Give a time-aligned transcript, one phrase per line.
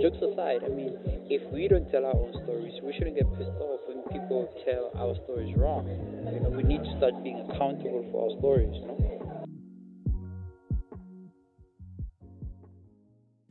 [0.00, 0.96] jokes aside, I mean,
[1.28, 4.90] if we don't tell our own stories, we shouldn't get pissed off when people tell
[4.96, 5.86] our stories wrong.
[6.32, 8.74] You know, we need to start being accountable for our stories.
[8.74, 8.96] You know?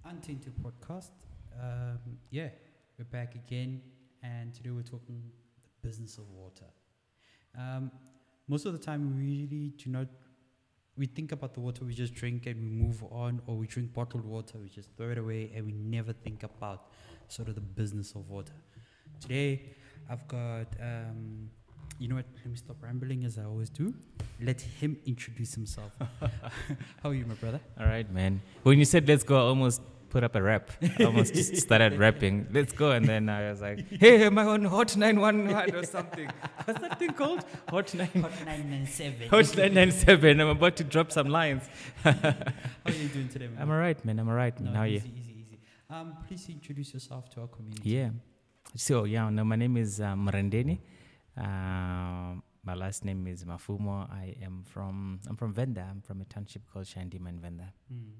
[0.06, 1.12] Untainted podcast.
[1.62, 2.50] Um, yeah,
[2.98, 3.82] we're back again,
[4.24, 5.22] and today we're talking
[5.64, 6.66] the business of water.
[7.56, 7.92] Um,
[8.48, 10.08] most of the time, we really do not.
[11.00, 13.94] We think about the water we just drink and we move on, or we drink
[13.94, 16.92] bottled water, we just throw it away, and we never think about
[17.30, 18.54] sort of the business of water.
[19.22, 19.62] Today,
[20.10, 20.68] I've got.
[20.80, 21.50] Um,
[22.00, 22.26] you know what?
[22.38, 23.94] Let me stop rambling as I always do.
[24.42, 25.92] Let him introduce himself.
[27.04, 27.60] How are you, my brother?
[27.80, 28.42] All right, man.
[28.64, 30.72] When you said let's go, I almost put up a rap.
[31.00, 32.48] I almost just started rapping.
[32.52, 32.92] Let's go.
[32.92, 36.30] And then I was like, hey, am I on Hot 911 or something?
[36.66, 37.44] What's that thing called?
[37.70, 39.30] Hot 9 Hot 997.
[39.30, 40.42] Hot 997.
[40.42, 41.64] I'm about to drop some lines.
[42.04, 42.14] How
[42.86, 43.62] are you doing today, man?
[43.62, 44.20] I'm all right, man.
[44.20, 44.60] I'm all right.
[44.60, 44.76] No, man.
[44.76, 44.98] How are you?
[44.98, 45.60] easy, easy, easy.
[45.90, 47.90] Um, please introduce yourself to our community.
[47.90, 48.10] Yeah.
[48.76, 50.80] So, yeah, no, my name is uh, Murendeni.
[51.38, 54.10] Um my last name is Mafumo.
[54.12, 55.88] I am from, I'm from Venda.
[55.90, 57.74] I'm from a township called Shandima in Venda.
[57.92, 58.12] Hmm.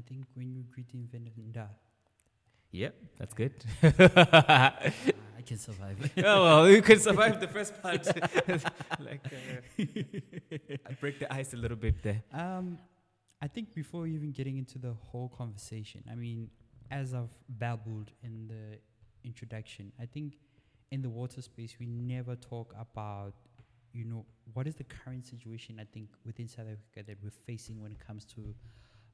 [0.00, 1.68] I think when you greet in Venda,
[2.72, 3.52] Yep, that's good.
[3.82, 6.10] I can survive.
[6.24, 8.06] oh well, you can survive the first part.
[8.98, 9.84] like uh,
[10.88, 12.22] I break the ice a little bit there.
[12.32, 12.78] Um,
[13.42, 16.48] I think before even getting into the whole conversation, I mean,
[16.90, 18.78] as I've babbled in the
[19.28, 20.38] introduction, I think
[20.90, 23.34] in the water space we never talk about,
[23.92, 25.78] you know, what is the current situation.
[25.78, 28.54] I think within South Africa that we're facing when it comes to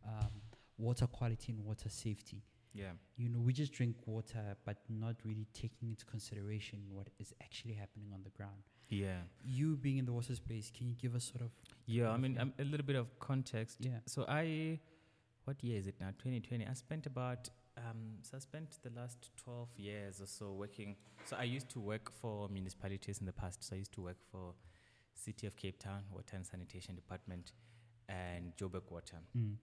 [0.07, 0.31] um,
[0.79, 2.43] water quality and water safety.
[2.75, 2.93] Yeah.
[3.17, 7.73] You know, we just drink water, but not really taking into consideration what is actually
[7.75, 8.63] happening on the ground.
[8.91, 9.21] Yeah.
[9.43, 11.51] You being in the water space, can you give us sort of
[11.87, 12.11] Yeah.
[12.11, 13.79] I mean, um, a little bit of context.
[13.81, 14.01] yeah?
[14.07, 14.79] So I,
[15.45, 16.09] what year is it now?
[16.19, 16.67] 2020.
[16.67, 17.49] I spent about,
[17.79, 20.97] um, so I spent the last 12 years or so working.
[21.25, 23.65] So I used to work for municipalities in the past.
[23.65, 24.53] So I used to work for
[25.15, 27.53] City of Cape Town Water and Sanitation Department
[28.09, 29.17] and Joburg Water.
[29.37, 29.55] Mm.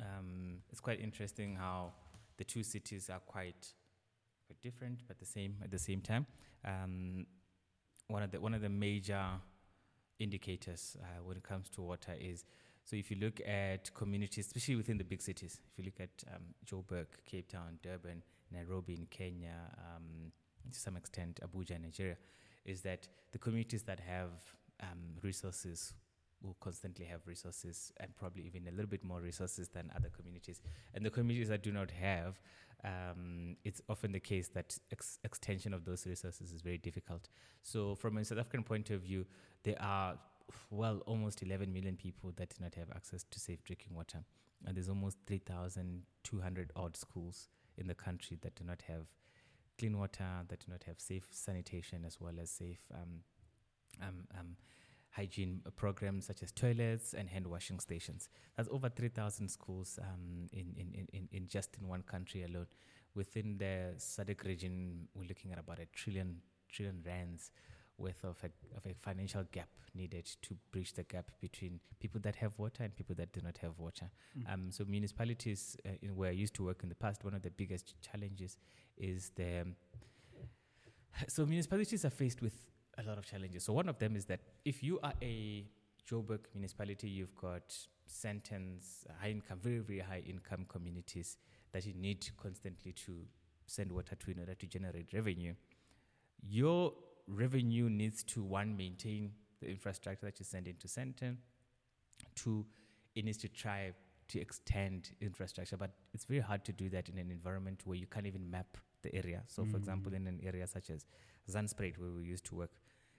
[0.00, 1.92] Um, it's quite interesting how
[2.36, 3.72] the two cities are quite,
[4.46, 6.26] quite different but the same at the same time.
[6.64, 7.26] Um,
[8.08, 9.24] one of the one of the major
[10.18, 12.44] indicators uh, when it comes to water is
[12.88, 16.24] so if you look at communities, especially within the big cities, if you look at
[16.34, 20.32] um, Joburg, Cape Town, Durban, Nairobi in Kenya, um,
[20.72, 22.16] to some extent Abuja Nigeria,
[22.64, 24.30] is that the communities that have
[24.80, 25.92] um, resources
[26.42, 30.60] will constantly have resources and probably even a little bit more resources than other communities.
[30.94, 32.40] And the communities that do not have,
[32.84, 37.28] um, it's often the case that ex- extension of those resources is very difficult.
[37.62, 39.26] So, from a South African point of view,
[39.64, 40.16] there are
[40.70, 44.18] well almost 11 million people that do not have access to safe drinking water,
[44.64, 49.06] and there's almost 3,200 odd schools in the country that do not have
[49.78, 53.20] clean water, that do not have safe sanitation, as well as safe um,
[54.02, 54.56] um, um,
[55.18, 58.28] hygiene programs such as toilets and hand washing stations.
[58.56, 62.66] That's over 3,000 schools um, in, in, in- in, just in one country alone.
[63.14, 66.36] Within the SADC region, we're looking at about a trillion
[66.70, 67.50] trillion rands
[67.96, 72.36] worth of a, of a financial gap needed to bridge the gap between people that
[72.36, 74.08] have water and people that do not have water.
[74.38, 74.52] Mm.
[74.52, 77.42] Um, so municipalities, uh, in where I used to work in the past, one of
[77.42, 78.56] the biggest challenges
[78.96, 79.66] is the.
[81.26, 82.54] So municipalities are faced with
[82.98, 83.64] a lot of challenges.
[83.64, 85.64] So one of them is that if you are a
[86.10, 87.76] Joburg municipality, you've got
[88.08, 88.78] Sandton,
[89.20, 91.36] high income, very very high income communities
[91.72, 93.12] that you need constantly to
[93.66, 95.54] send water to in order to generate revenue.
[96.42, 96.94] Your
[97.26, 101.36] revenue needs to one maintain the infrastructure that you send into center.
[102.34, 102.64] Two,
[103.14, 103.92] it needs to try
[104.28, 108.06] to extend infrastructure, but it's very hard to do that in an environment where you
[108.06, 109.42] can't even map the area.
[109.46, 110.16] So, for example, Mm.
[110.16, 111.06] in an area such as
[111.50, 112.70] Zandspruit, where we used to work,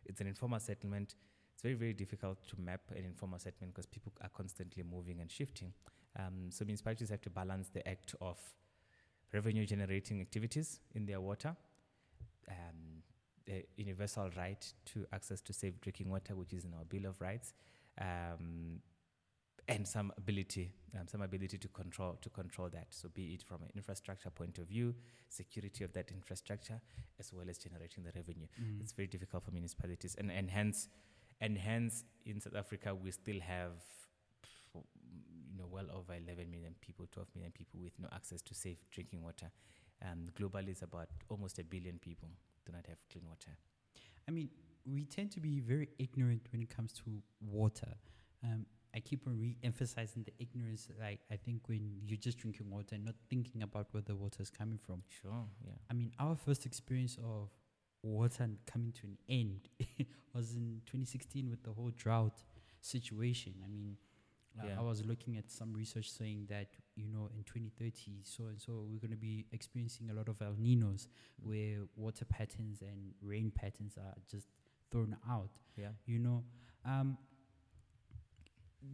[0.05, 1.15] it's an informal settlement.
[1.53, 5.29] It's very, very difficult to map an informal settlement because people are constantly moving and
[5.29, 5.73] shifting.
[6.17, 8.37] Um, so, municipalities have to balance the act of
[9.33, 11.55] revenue generating activities in their water,
[12.49, 13.03] um,
[13.45, 17.19] the universal right to access to safe drinking water, which is in our Bill of
[17.21, 17.53] Rights,
[17.99, 18.81] um,
[19.69, 22.87] and some ability, um, some ability to control to control that.
[22.89, 24.95] So, be it from an infrastructure point of view,
[25.29, 26.81] security of that infrastructure,
[27.19, 28.47] as well as generating the revenue.
[28.61, 28.81] Mm.
[28.81, 30.89] It's very difficult for municipalities, and and hence,
[31.39, 33.73] and hence in South Africa we still have,
[34.73, 38.79] you know, well over 11 million people, 12 million people with no access to safe
[38.89, 39.51] drinking water.
[40.03, 42.29] Um, globally, it's about almost a billion people
[42.65, 43.51] do not have clean water.
[44.27, 44.49] I mean,
[44.85, 47.03] we tend to be very ignorant when it comes to
[47.41, 47.93] water.
[48.43, 48.65] Um,
[48.95, 50.87] I keep on re-emphasizing the ignorance.
[50.99, 54.41] Like I think when you're just drinking water and not thinking about where the water
[54.41, 55.03] is coming from.
[55.21, 55.45] Sure.
[55.63, 55.73] Yeah.
[55.89, 57.49] I mean, our first experience of
[58.01, 59.69] water coming to an end
[60.33, 62.43] was in 2016 with the whole drought
[62.81, 63.53] situation.
[63.63, 63.97] I mean,
[64.65, 64.79] Yeah.
[64.79, 68.71] I was looking at some research saying that you know in 2030, so and so
[68.89, 71.07] we're going to be experiencing a lot of El Ninos,
[71.41, 74.47] where water patterns and rain patterns are just
[74.91, 75.51] thrown out.
[75.77, 75.91] Yeah.
[76.05, 76.43] You know,
[76.83, 77.17] um,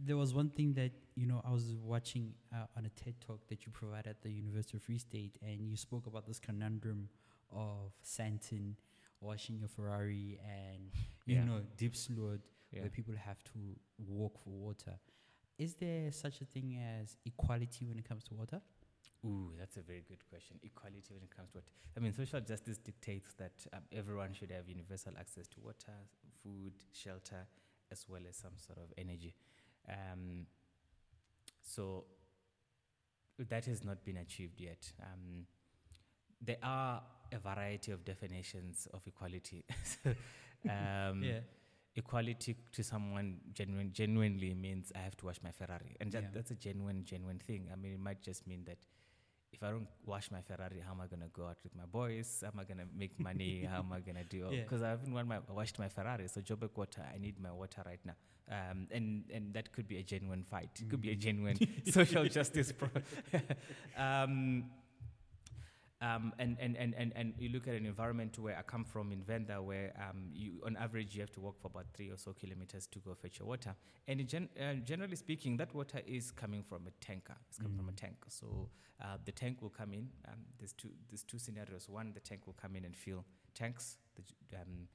[0.04, 3.46] there was one thing that you know I was watching uh, on a TED talk
[3.48, 7.08] that you provided at the University of Free State, and you spoke about this conundrum
[7.50, 8.74] of Sandton
[9.20, 10.90] washing your Ferrari and
[11.24, 11.44] you Yeah.
[11.44, 12.40] know Diepsloot,
[12.70, 12.80] Yeah.
[12.80, 14.98] where people have to walk for water.
[15.58, 18.60] Is there such a thing as equality when it comes to water?
[19.24, 20.58] Ooh, that's a very good question.
[20.62, 21.70] Equality when it comes to water.
[21.96, 25.94] I mean, social justice dictates that um, everyone should have universal access to water,
[26.42, 27.46] food, shelter,
[27.90, 29.34] as well as some sort of energy.
[29.88, 30.46] Um,
[31.62, 32.04] so
[33.38, 34.90] that has not been achieved yet.
[35.02, 35.46] Um,
[36.40, 37.02] there are
[37.32, 39.64] a variety of definitions of equality.
[40.68, 41.24] um,
[41.94, 46.28] equality to someone genuine, genuinely means I have to wash my Ferrari, and that, Yeah.
[46.32, 47.68] that's a genuine, genuine thing.
[47.72, 48.78] I mean, it might just mean that
[49.56, 52.42] if I don't wash my Ferrari, how am I gonna go out with my boys?
[52.42, 53.66] How am I gonna make money?
[53.70, 54.48] how am I gonna do?
[54.50, 54.62] Yeah.
[54.62, 57.82] Because I haven't won my, washed my Ferrari, so Joburg water, I need my water
[57.86, 58.16] right now.
[58.48, 60.70] Um, and and that could be a genuine fight.
[60.80, 61.58] It could be a genuine
[61.90, 62.70] social justice.
[62.70, 62.90] Pro-
[63.96, 64.64] um,
[66.02, 69.12] um, and, and, and, and, and you look at an environment where I come from
[69.12, 72.18] in Venda, where um, you, on average you have to walk for about three or
[72.18, 73.74] so kilometers to go fetch your water.
[74.06, 77.36] And in gen- uh, generally speaking, that water is coming from a tanker.
[77.48, 77.96] It's coming from a Mm.
[77.96, 78.16] tank.
[78.28, 78.68] So
[79.02, 80.08] uh, the tank will come in.
[80.28, 81.88] Um, there's two there's two scenarios.
[81.88, 83.96] One, the tank will come in and fill tanks.
[84.16, 84.88] The, um,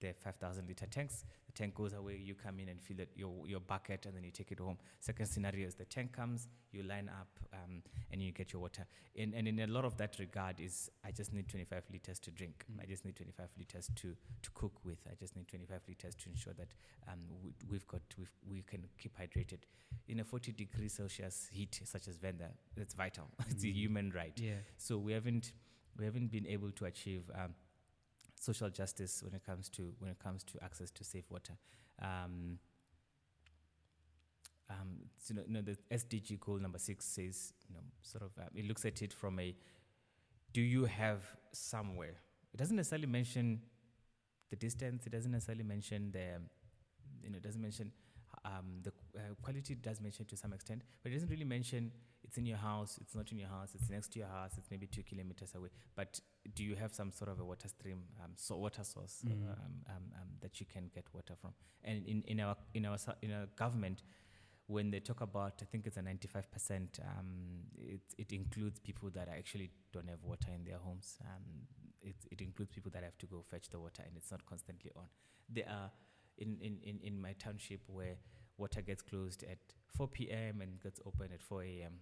[0.00, 1.24] they're 5,000 liter tanks.
[1.46, 4.22] The tank goes away, you come in and fill it, your, your bucket, and then
[4.24, 4.78] you take it home.
[5.00, 8.86] Second scenario is the tank comes, you line up, um, and you get your water.
[9.14, 12.30] In, and in a lot of that regard is I just need 25 liters to
[12.30, 12.64] drink.
[12.72, 12.82] Mm.
[12.82, 14.98] I just need 25 liters to, to cook with.
[15.10, 16.68] I just need 25 liters to ensure that
[17.10, 19.60] um, we, we've got we've, we can keep hydrated.
[20.08, 23.24] In a 40 degrees Celsius heat such as Venda, that's vital.
[23.48, 23.74] it's a Mm.
[23.74, 24.32] human right.
[24.36, 24.52] Yeah.
[24.76, 25.52] So we haven't
[25.98, 27.54] we haven't been able to achieve um,
[28.38, 31.54] social justice when it comes to when it comes to access to safe water.
[32.00, 32.58] Um,
[34.70, 38.48] um, so, you, know, the SDG goal number six says, you know, sort of, uh,
[38.54, 39.54] it looks at it from a,
[40.52, 42.16] do you have somewhere?
[42.52, 43.62] It doesn't necessarily mention
[44.50, 45.06] the distance.
[45.06, 46.42] It doesn't necessarily mention the, um,
[47.22, 47.92] you know, it doesn't mention
[48.44, 49.74] um, the uh, quality.
[49.74, 51.92] Does mention to some extent, but it doesn't really mention
[52.24, 54.70] it's in your house, it's not in your house, it's next to your house, it's
[54.70, 55.68] maybe two kilometers away.
[55.96, 56.20] But
[56.54, 59.32] do you have some sort of a water stream, um, so water source Mm.
[59.32, 61.52] um, um, um, that you can get water from?
[61.84, 64.02] And in, in our in our in our government,
[64.66, 69.28] when they talk about, I think it's a 95%, um, it, it includes people that
[69.28, 71.16] actually don't have water in their homes.
[71.22, 71.66] Um,
[72.02, 74.90] it, it includes people that have to go fetch the water and it's not constantly
[74.94, 75.04] on.
[75.48, 75.90] There are,
[76.38, 78.16] in, in, in, in my township, where
[78.56, 79.58] water gets closed at
[79.96, 80.60] 4 p.m.
[80.60, 81.92] and gets open at 4 a.m.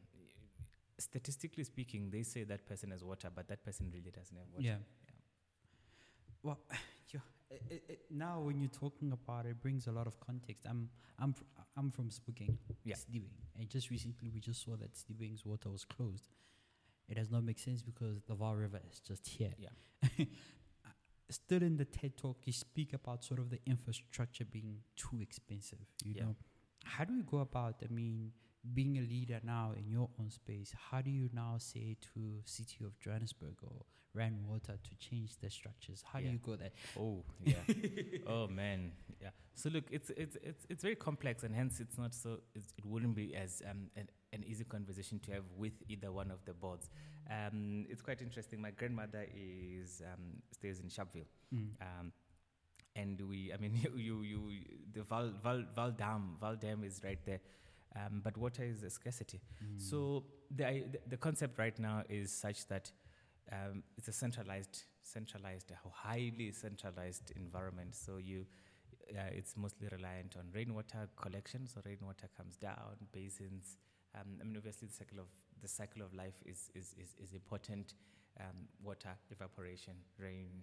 [0.98, 4.64] Statistically speaking, they say that person has water, but that person really doesn't have water.
[4.64, 4.76] Yeah.
[6.42, 6.58] Well,
[7.12, 10.18] yeah, it, it, it, now when you're talking about it, it brings a lot of
[10.20, 10.64] context.
[10.68, 10.88] I'm
[11.18, 11.44] I'm fr-
[11.76, 12.94] I'm from Sebokeng, Yeah.
[12.96, 16.28] Stibing, and just recently we just saw that Stibing's water was closed.
[17.08, 19.52] It does not make sense because the Vaal River is just here.
[19.58, 19.68] Yeah.
[21.28, 25.80] Still in the TED talk, you speak about sort of the infrastructure being too expensive.
[26.04, 26.22] You Yeah.
[26.24, 26.36] know,
[26.84, 27.82] how do we go about?
[27.82, 28.32] I mean,
[28.74, 32.84] being a leader now in your own space, how do you now say to City
[32.84, 36.02] of Johannesburg or Rand Water to change their structures?
[36.10, 36.70] How do you go there?
[36.98, 37.54] Oh yeah.
[38.26, 38.92] oh man.
[39.20, 39.30] Yeah.
[39.54, 42.38] So look, it's it's it's it's very complex, and hence it's not so.
[42.54, 46.30] It's, it wouldn't be as um, an, an easy conversation to have with either one
[46.30, 46.90] of the boards.
[47.30, 48.60] Um, it's quite interesting.
[48.60, 51.26] My grandmother is um, stays in Sharpeville.
[51.54, 51.68] Mm.
[51.80, 52.12] Um,
[52.96, 54.60] and we, I mean, you, you, you
[54.92, 57.40] the Vaal, Vaal, Vaal Dam, Vaal Dam is right there,
[57.96, 59.40] um, but water is a scarcity.
[59.64, 59.80] Mm.
[59.80, 60.24] So
[60.54, 62.92] the, the concept right now is such that
[63.52, 67.94] um, it's a centralized, centralized, highly centralized environment.
[67.94, 68.46] So you,
[69.10, 71.66] uh, it's mostly reliant on rainwater collection.
[71.66, 73.78] So rainwater comes down, basins.
[74.14, 75.26] Um, I mean, obviously, the cycle of
[75.62, 77.94] the cycle of life is is is, is important.
[78.38, 80.62] Um, water evaporation, rain,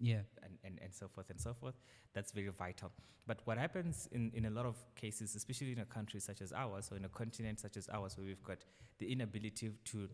[0.00, 0.20] yeah.
[0.42, 1.74] and, and, and so forth and so forth.
[2.14, 2.90] That's very vital.
[3.26, 6.52] But what happens in, in a lot of cases, especially in a country such as
[6.52, 8.58] ours, or in a continent such as ours, where we've got
[8.98, 10.08] the inability to,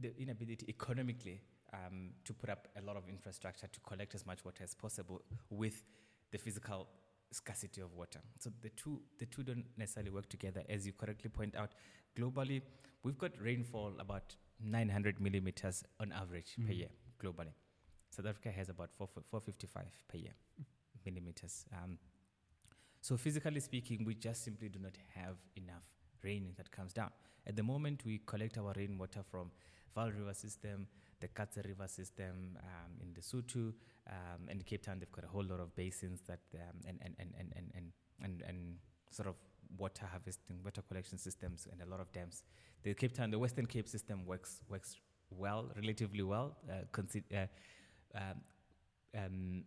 [0.00, 1.40] the inability economically
[1.72, 5.22] um, to put up a lot of infrastructure to collect as much water as possible
[5.50, 5.84] with
[6.32, 6.88] the physical
[7.30, 8.20] scarcity of water.
[8.38, 11.72] So the two the two don't necessarily work together, as you correctly point out.
[12.16, 12.62] Globally,
[13.02, 16.78] we've got rainfall about 900 millimeters on average per Mm.
[16.78, 16.88] year
[17.22, 17.52] globally.
[18.14, 20.34] South Africa has about 4, 455 per year
[21.04, 21.64] millimeters.
[21.72, 21.98] Um,
[23.00, 25.84] so physically speaking, we just simply do not have enough
[26.22, 27.10] rain that comes down.
[27.46, 29.50] At the moment, we collect our rainwater from
[29.94, 30.86] Vaal River system,
[31.20, 33.74] the Katse River system um, in Lesotho,
[34.08, 34.98] um, and Cape Town.
[35.00, 37.92] They've got a whole lot of basins that um, and, and, and, and, and, and,
[38.22, 38.76] and, and
[39.10, 39.34] sort of
[39.76, 42.44] water harvesting, water collection systems, and a lot of dams.
[42.82, 44.96] The Cape Town, the Western Cape system works works
[45.30, 47.46] well, relatively well, uh, consi- uh,
[48.14, 48.40] um,
[49.16, 49.64] um,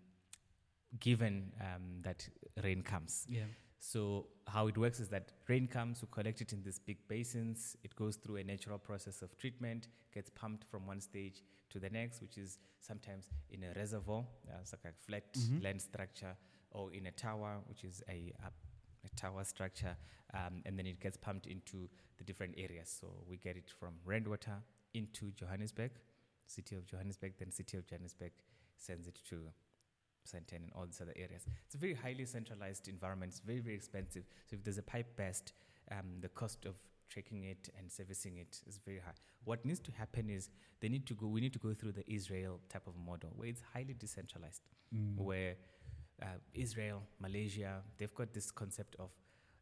[1.00, 2.28] given um, that
[2.64, 3.26] rain comes.
[3.30, 3.44] Yeah.
[3.80, 7.78] So how it works is that rain comes, we collect it in these big basins.
[7.84, 11.90] It goes through a natural process of treatment, gets pumped from one stage to the
[11.90, 15.64] next, which is sometimes in a reservoir, uh, it's like a flat Mhm.
[15.64, 16.36] land structure,
[16.72, 18.52] or in a tower, which is a, a,
[19.06, 19.96] a tower structure,
[20.34, 22.90] um, and then it gets pumped into the different areas.
[22.90, 24.64] So we get it from rainwater
[24.94, 25.92] into Johannesburg,
[26.48, 28.32] city of Johannesburg, then city of Johannesburg
[28.78, 29.36] sends it to
[30.28, 31.46] Sandton and all these other areas.
[31.66, 33.32] It's a very highly centralized environment.
[33.32, 34.24] It's very, very expensive.
[34.50, 35.54] So if there's a pipe burst,
[35.92, 36.76] um, the cost of
[37.10, 39.14] tracking it and servicing it is very high.
[39.46, 40.50] What needs to happen is
[40.82, 41.28] they need to go.
[41.28, 44.62] We need to go through the Israel type of model where it's highly decentralized,
[44.94, 45.18] Mm.
[45.18, 45.56] where
[46.22, 49.10] uh, Israel, Malaysia, they've got this concept of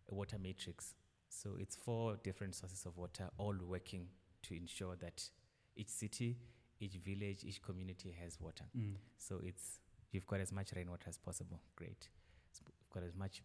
[0.09, 0.93] a water matrix.
[1.29, 4.07] So it's four different sources of water all working
[4.43, 5.27] to ensure that
[5.75, 6.37] each city,
[6.79, 8.65] each village, each community has water.
[8.77, 8.96] Mm.
[9.17, 9.79] So it's
[10.12, 11.60] you've got as much rainwater as possible.
[11.75, 12.10] Great.
[12.53, 13.41] You've got as much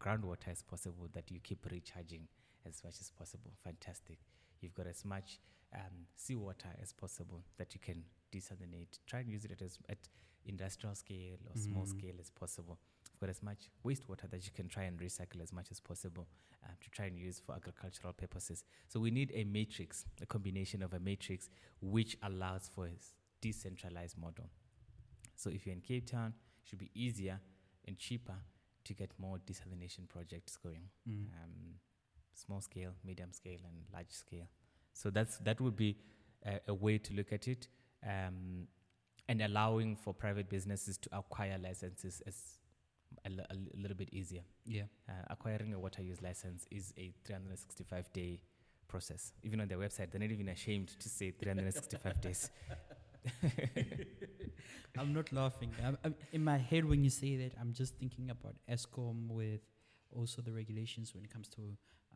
[0.00, 2.28] groundwater as possible that you keep recharging
[2.66, 3.52] as much as possible.
[3.64, 4.18] Fantastic.
[4.60, 5.38] You've got as much
[5.74, 8.98] um, seawater as possible that you can desalinate.
[9.06, 9.98] Try and use it at, as, at
[10.44, 11.88] industrial scale or small Mm.
[11.98, 12.78] scale as possible.
[13.16, 16.26] You've got as much wastewater that you can try and recycle as much as possible
[16.62, 18.62] um, to try and use for agricultural purposes.
[18.88, 21.48] So we need a matrix, a combination of a matrix
[21.80, 22.90] which allows for a
[23.40, 24.50] decentralized model.
[25.34, 27.40] So if you're in Cape Town, it should be easier
[27.88, 28.34] and cheaper
[28.84, 31.28] to get more desalination projects going, Mm.
[31.42, 31.74] um,
[32.34, 34.48] small scale, medium scale, and large scale.
[34.92, 35.96] So that's that would be
[36.44, 37.68] a, a way to look at it,
[38.06, 38.68] um,
[39.26, 42.58] and allowing for private businesses to acquire licenses as
[43.24, 44.42] a, li- a li- little bit easier.
[44.64, 44.82] Yeah.
[45.08, 48.40] Uh, acquiring a water use license is a 365 day
[48.88, 49.32] process.
[49.42, 52.50] Even on their website, they're not even ashamed to say 365 days.
[54.98, 55.72] I'm not laughing.
[55.84, 59.60] I'm, I'm, in my head, when you say that, I'm just thinking about Eskom with
[60.14, 61.60] also the regulations when it comes to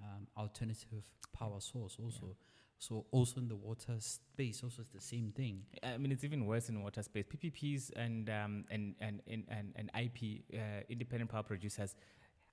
[0.02, 1.98] um, alternative power source.
[2.02, 2.36] Also,
[2.80, 5.60] so also in the water space, also it's the same thing.
[5.82, 7.26] I mean, it's even worse in water space.
[7.26, 11.94] PPPs and um, and, and, and, and, IP, uh, independent power producers,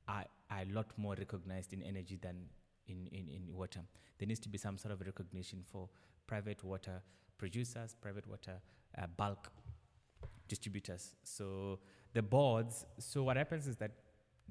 [0.05, 2.41] are, are a lot more recognized in energy than
[2.87, 3.79] in, in, in water.
[4.19, 5.87] There needs to be some sort of recognition for
[6.27, 7.01] private water
[7.37, 8.59] producers, private water
[8.97, 9.49] uh, bulk
[10.49, 11.15] distributors.
[11.23, 11.79] So
[12.13, 12.85] the boards.
[12.99, 13.91] So what happens is that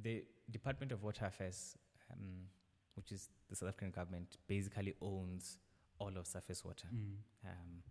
[0.00, 1.76] the Department of Water Affairs,
[2.10, 2.46] um,
[2.94, 5.58] which is the South African government, basically owns
[5.98, 7.16] all of surface water Mm.
[7.44, 7.82] um,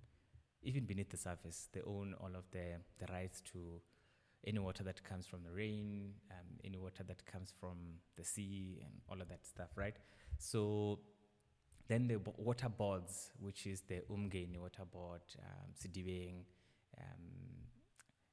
[0.62, 3.80] even beneath the surface, they own all of the, the rights to
[4.48, 7.78] any water that comes from the rain, um, any water that comes from
[8.16, 9.98] the sea, and all of that stuff, right?
[10.40, 11.00] So
[11.88, 16.46] then the water boards, which is the Umgeni Water Board, um, Sedibeng,
[16.98, 17.68] um,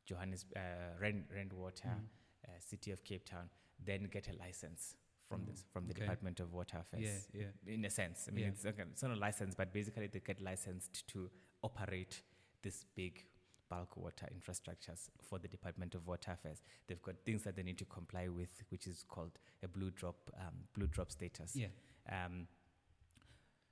[0.06, 2.08] Johannes, uh, Rand, Rand Water, Mm.
[2.48, 3.50] uh, City of Cape Town,
[3.84, 4.96] then get a license
[5.32, 6.00] from Mm, this from the okay.
[6.02, 7.74] Department of Water Affairs Yeah, yeah.
[7.74, 8.26] in a sense.
[8.28, 8.50] I mean, Yeah.
[8.50, 11.30] it's, not, it's not a license, but basically they get licensed to
[11.62, 12.22] operate
[12.62, 13.24] this big
[13.68, 16.60] bulk water infrastructures for the Department of Water Affairs.
[16.86, 20.30] They've got things that they need to comply with, which is called a blue drop,
[20.38, 21.56] um, blue drop status.
[21.56, 21.68] Yeah.
[22.10, 22.46] Um,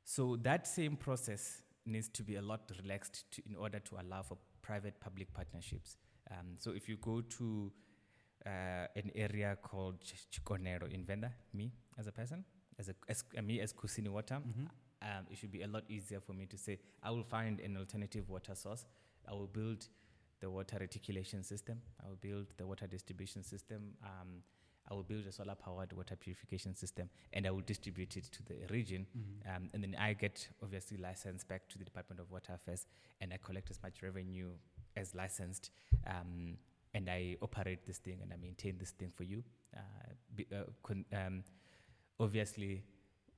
[0.04, 4.22] so that same process needs to be a lot relaxed to, in order to allow
[4.22, 5.96] for private-public partnerships.
[6.30, 7.72] Um, so if you go to
[8.46, 12.44] uh, an area called Ch- Chikonero in Venda, me as a person,
[12.78, 14.68] as a as, uh, me as Kusini Water, Mhm.
[15.02, 17.76] um, it should be a lot easier for me to say, I will find an
[17.76, 18.86] alternative water source.
[19.28, 19.88] I will build
[20.40, 21.82] the water reticulation system.
[22.02, 23.96] I will build the water distribution system.
[24.02, 24.42] Um,
[24.90, 28.42] I will build a solar powered water purification system and I will distribute it to
[28.42, 29.06] the region.
[29.14, 29.46] Mhm.
[29.56, 32.86] Um, and then I get obviously licensed back to the Department of Water Affairs
[33.20, 34.56] and I collect as much revenue
[34.96, 35.70] as licensed.
[36.06, 36.58] Um,
[36.94, 39.42] and I operate this thing and I maintain this thing for you.
[39.76, 39.80] Uh,
[40.34, 41.44] be, uh, con- um,
[42.18, 42.82] obviously,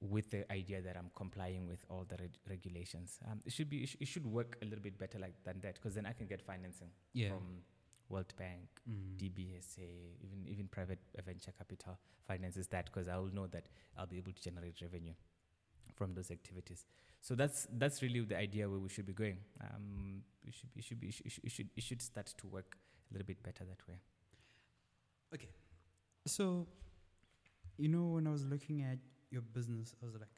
[0.00, 3.18] with the idea that I'm complying with all the reg- regulations.
[3.30, 5.60] Um, it should be it, sh- it should work a little bit better like than
[5.60, 7.28] that because then I can get financing Yeah.
[7.28, 7.62] from
[8.08, 9.16] World Bank, Mm.
[9.16, 14.18] DBSA, even even private venture capital finances that because I will know that I'll be
[14.18, 15.14] able to generate revenue
[15.94, 16.84] from those activities.
[17.20, 19.38] So that's that's really the idea where we should be going.
[19.60, 22.76] Um, we should it should be it should, it should it should start to work
[23.12, 24.00] little bit better that way.
[25.34, 25.48] Okay.
[26.26, 26.66] So,
[27.76, 28.98] you know, when I was looking at
[29.30, 30.28] your business, I was like,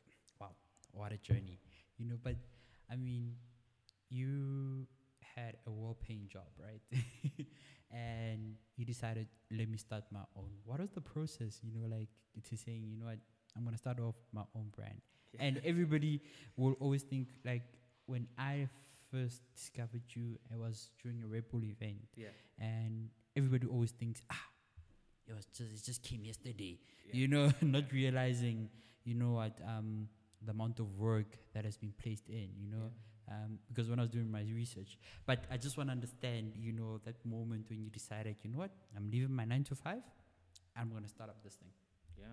[0.41, 0.51] wow,
[0.93, 1.59] what a journey.
[1.99, 2.37] You know, but
[2.91, 3.35] I mean,
[4.09, 4.87] you
[5.35, 6.81] had a well paying job, right?
[7.91, 10.51] and you decided, let me start my own.
[10.65, 12.09] What was the process, you know, like
[12.49, 13.19] to saying, you know what,
[13.57, 15.01] I'm going to start off my own brand?
[15.41, 16.21] And everybody
[16.57, 17.63] will always think, like,
[18.07, 18.69] when I
[19.15, 22.09] first discovered you, it was during a Red Bull event.
[22.17, 22.29] Yeah,
[22.59, 24.47] and everybody always thinks ah
[25.27, 26.79] it was just it just came yesterday.
[27.07, 27.17] Yeah.
[27.21, 28.69] you know not realizing
[29.05, 30.09] you know what um
[30.45, 32.91] the amount of work that has been placed in you know?
[33.27, 36.73] Um, because when I was doing my research but I just want to understand you
[36.73, 38.71] know that moment when you decided you know what?
[38.95, 40.03] I'm leaving my 9 to 5
[40.77, 41.71] I'm going to start up this thing.
[42.19, 42.27] Yeah.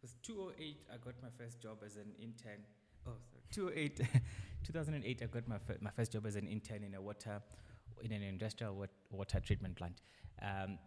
[0.00, 2.60] Because 208, I got my first job as an intern.
[3.06, 3.42] Oh, sorry.
[3.50, 4.00] 208,
[4.64, 7.40] 2008, I got my, fir- my first job as an intern in a water,
[8.02, 10.00] in an industrial wat- water treatment plant.
[10.42, 10.78] Um,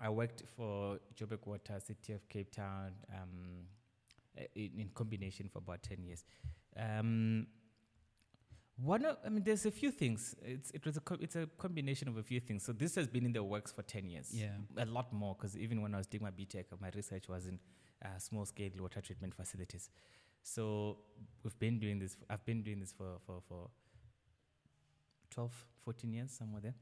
[0.00, 3.66] I worked for Joburg Water, City of Cape Town, um,
[4.54, 6.24] in, in combination for about 10 years.
[6.76, 7.46] Um,
[8.80, 10.36] one of, I mean, there's a few things.
[10.40, 12.64] It's, it was a co- it's a combination of a few things.
[12.64, 15.56] So this has been in the works for 10 years yeah a lot more because
[15.56, 17.58] even when I was doing my BTech, my research was in
[18.04, 19.90] uh, small scale water treatment facilities.
[20.54, 20.96] So
[21.44, 23.68] we've been doing this, I've been doing this for, for, for
[25.30, 25.52] 12,
[25.84, 26.74] 14 years, somewhere there.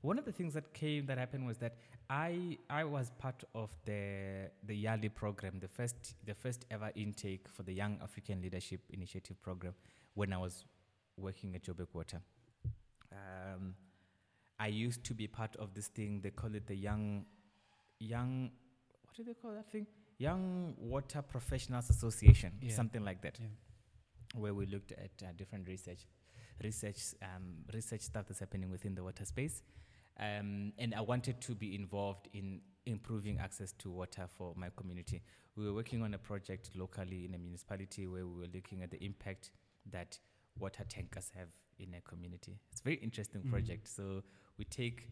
[0.00, 1.76] One of the things that came, that happened was that
[2.08, 7.46] I, I was part of the, the Yali program, the first, the first ever intake
[7.48, 9.74] for the Young African Leadership Initiative program
[10.14, 10.64] when I was
[11.16, 12.20] working at Joburg Water.
[13.12, 13.74] Um,
[14.58, 16.20] I used to be part of this thing.
[16.20, 17.26] They call it the young,
[18.00, 18.50] young.
[19.04, 19.86] What do they call that thing?
[20.20, 22.74] Young Water Professionals Association, Yeah.
[22.74, 23.46] something like that, yeah
[24.36, 26.06] where we looked at uh, different research,
[26.62, 29.62] research, um, research stuff that's happening within the water space,
[30.20, 35.22] um, and I wanted to be involved in improving access to water for my community.
[35.56, 38.90] We were working on a project locally in a municipality where we were looking at
[38.92, 39.50] the impact
[39.90, 40.16] that
[40.60, 41.48] water tankers have
[41.80, 42.60] in a community.
[42.70, 43.50] It's a very interesting Mhm.
[43.50, 43.88] project.
[43.88, 44.22] So
[44.58, 45.08] we take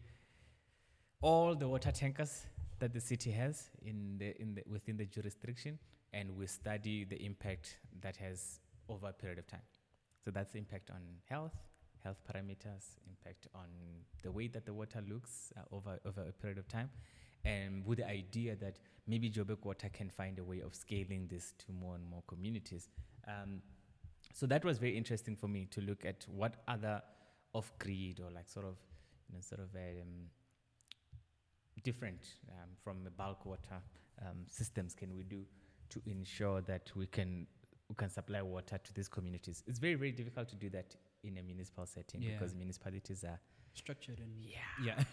[1.21, 2.45] all the water tankers
[2.79, 5.77] that the city has in the, in the, within the jurisdiction
[6.13, 9.61] and we study the impact that has over a period of time.
[10.23, 11.55] So that's impact on health,
[12.03, 13.67] health parameters, impact on
[14.23, 16.89] the way that the water looks uh, over, over a period of time,
[17.45, 21.53] and with the idea that maybe Joburg Water can find a way of scaling this
[21.59, 22.89] to more and more communities.
[23.27, 23.61] Um,
[24.33, 27.01] so that was very interesting for me to look at what other
[27.53, 28.75] off-grid or like sort of,
[29.29, 30.29] you know, sort of um,
[31.83, 33.81] different um, from the bulk water
[34.21, 35.43] um, systems can we do
[35.89, 37.47] to ensure that we can
[37.89, 39.63] we can supply water to these communities.
[39.67, 42.31] It's very very difficult to do that in a municipal setting Yeah.
[42.33, 43.39] because municipalities are
[43.73, 44.59] structured and yeah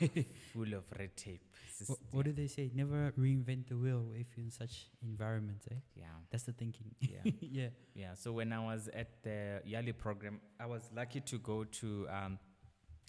[0.00, 0.08] yeah
[0.52, 1.42] full of red tape.
[1.86, 5.74] What, what do they say never reinvent the wheel if you're in such environments eh
[5.94, 7.30] yeah that's the thinking yeah.
[7.40, 8.14] yeah Yeah.
[8.14, 12.38] So when I was at the Yali program, I was lucky to go to um,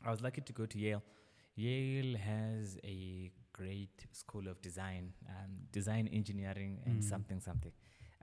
[0.05, 1.03] I was lucky to go to Yale.
[1.55, 7.03] Yale has a great school of design, um, design engineering, and Mm.
[7.03, 7.71] something something.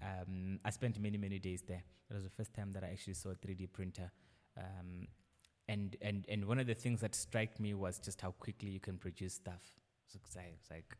[0.02, 1.82] Um, I spent many many days there.
[2.10, 4.10] It was the first time that I actually saw a 3D printer.
[4.56, 5.08] Um,
[5.66, 8.80] and, and, and one of the things that struck me was just how quickly you
[8.80, 9.62] can produce stuff.
[10.06, 10.96] So like, it's like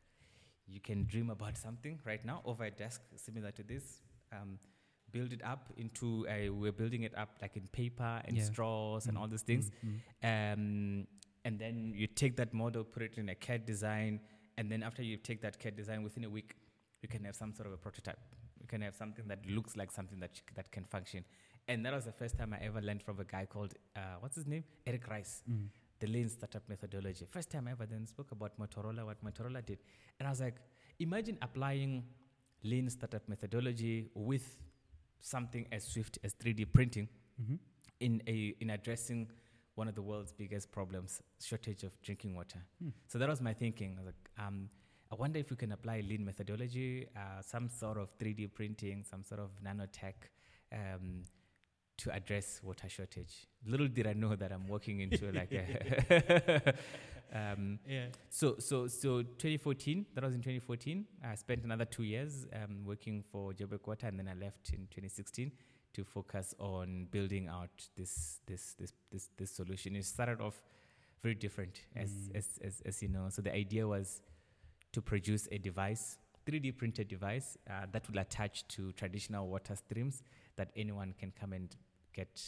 [0.67, 4.01] you can dream about something right now over a desk similar to this.
[4.33, 4.59] Um,
[5.13, 8.45] build it up into a, we're building it up like in paper and Yeah.
[8.45, 10.53] straws and Mm, all these things mm, mm.
[10.53, 11.07] um,
[11.45, 14.21] and then you take that model put it in a CAD design
[14.59, 16.57] and then after you take that CAD design within a week
[17.03, 18.19] you can have some sort of a prototype
[18.61, 21.25] you can have something that looks like something that that can function
[21.69, 24.37] and that was the first time I ever learned from a guy called uh, what's
[24.37, 25.69] his name Eric Ries Mm.
[26.01, 27.25] the lean startup methodology.
[27.31, 29.79] First time I ever then spoke about Motorola, what Motorola did.
[30.19, 30.57] And I was like,
[30.99, 31.93] imagine applying
[32.65, 34.47] lean startup methodology with
[35.21, 37.09] something as swift as 3D printing
[37.41, 37.59] Mhm.
[38.01, 39.31] in, a, in addressing
[39.75, 42.59] one of the world's biggest problems, shortage of drinking water.
[42.83, 42.91] Hmm.
[43.09, 43.97] So that was my thinking.
[43.99, 44.69] I was like, um,
[45.11, 49.23] I wonder if we can apply lean methodology, uh, some sort of 3D printing, some
[49.25, 50.15] sort of nanotech,
[50.73, 51.25] um,
[51.97, 53.47] to address water shortage.
[53.67, 56.75] Little did I know that I'm walking into like a.
[57.33, 58.07] um, Yeah.
[58.31, 60.07] so so so 2014.
[60.15, 61.07] That was in 2014.
[61.25, 64.89] I spent another two years um, working for Joburg Water, and then I left in
[64.91, 65.53] 2016
[65.95, 69.97] to focus on building out this this this this this solution.
[69.97, 70.63] It started off
[71.23, 72.37] very different, as, Mm.
[72.37, 73.29] as, as, as you know.
[73.31, 74.21] So the idea was
[74.93, 80.23] to produce a device, 3D printed device uh, that will attach to traditional water streams
[80.57, 81.75] that anyone can come and
[82.13, 82.43] get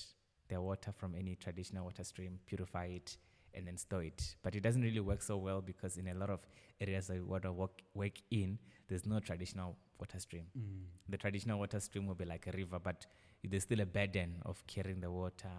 [0.48, 3.16] their water from any traditional water stream, purify it,
[3.54, 4.36] and then store it.
[4.42, 6.40] But it doesn't really work so well because in a lot of
[6.78, 10.44] areas I want to work, work in, there's no traditional water stream.
[10.56, 10.84] Mm.
[11.08, 13.06] The traditional water stream will be like a river, but
[13.48, 15.50] there's still a burden of carrying the water,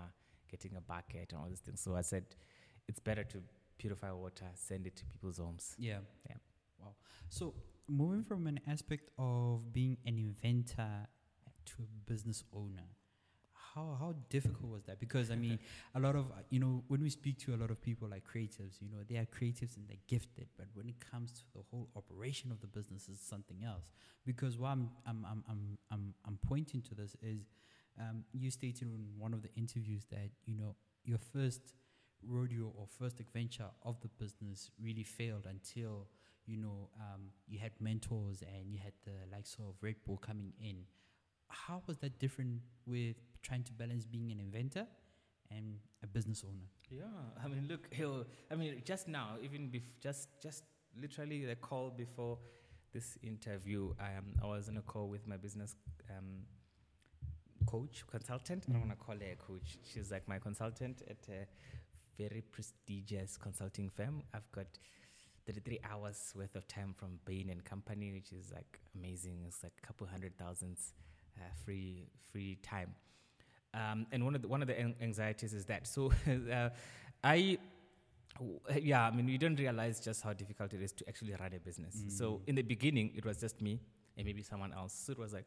[0.49, 1.81] getting a bucket, and all these things.
[1.81, 2.25] So I said,
[2.87, 3.41] it's better to
[3.77, 5.75] purify water, send it to people's homes.
[5.77, 5.99] Yeah.
[6.29, 6.35] Yeah.
[6.79, 6.93] Wow.
[7.29, 7.53] So
[7.87, 11.07] moving from an aspect of being an inventor
[11.65, 12.87] to a business owner,
[13.75, 14.99] how how difficult was that?
[14.99, 15.59] Because I mean,
[15.95, 18.81] a lot of you know when we speak to a lot of people like creatives,
[18.81, 21.89] you know they are creatives and they're gifted, but when it comes to the whole
[21.95, 23.89] operation of the business, is something else.
[24.25, 27.41] Because what I'm I'm I'm I'm I'm, I'm pointing to this is,
[27.99, 31.73] um, you stated in one of the interviews that you know your first
[32.23, 36.07] rodeo or first adventure of the business really failed until
[36.45, 40.53] you know um, you had mentors and you had the likes of Red Bull coming
[40.61, 40.77] in.
[41.49, 44.85] How was that different with trying to balance being an inventor
[45.49, 46.67] and a business owner?
[46.89, 47.03] Yeah,
[47.43, 50.63] I mean, look, he'll, I mean, just now, even bef- just just
[50.99, 52.37] literally the call before
[52.93, 55.75] this interview, I, um, I was on a call with my business
[56.09, 56.43] um,
[57.67, 58.65] coach, consultant.
[58.67, 59.77] I don't want to call her a coach.
[59.83, 61.45] She's like my consultant at a
[62.17, 64.23] very prestigious consulting firm.
[64.33, 64.65] I've got
[65.45, 69.43] 33 hours worth of time from Bain and Company, which is like amazing.
[69.47, 70.93] It's like a couple hundred thousands
[71.37, 72.95] uh, free free time.
[73.73, 75.85] Um, and one of the, one of the anxieties is that.
[75.87, 76.11] So
[76.53, 76.69] uh,
[77.23, 77.57] I,
[78.81, 81.59] yeah, I mean, you don't realize just how difficult it is to actually run a
[81.59, 81.95] business.
[82.09, 82.47] So Mm.
[82.49, 83.79] in the beginning, it was just me
[84.17, 84.93] and maybe someone else.
[84.93, 85.45] So it was like,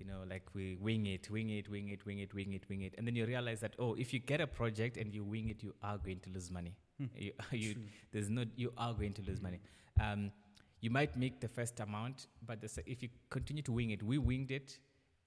[0.00, 2.82] you know, like we wing it, wing it, wing it, wing it, wing it, wing
[2.82, 5.48] it, and then you realize that oh, if you get a project and you wing
[5.48, 6.74] it, you are going to lose money.
[6.98, 7.06] Hmm.
[7.16, 7.74] You, you,
[8.12, 9.60] there's no, you are going to lose money.
[10.00, 10.32] Um,
[10.80, 14.16] you might make the first amount, but the, if you continue to wing it, we
[14.16, 14.78] winged it,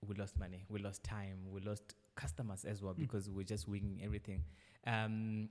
[0.08, 3.00] we lost money, we lost time, we lost customers as well Mm.
[3.02, 4.44] because we're just winging everything.
[4.88, 5.50] Um,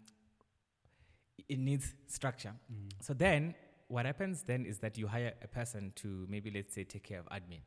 [1.49, 2.53] it needs structure.
[2.73, 2.91] Mm.
[3.01, 3.55] So then,
[3.89, 7.21] what happens then is that you hire a person to maybe let's say take care
[7.21, 7.61] of admin,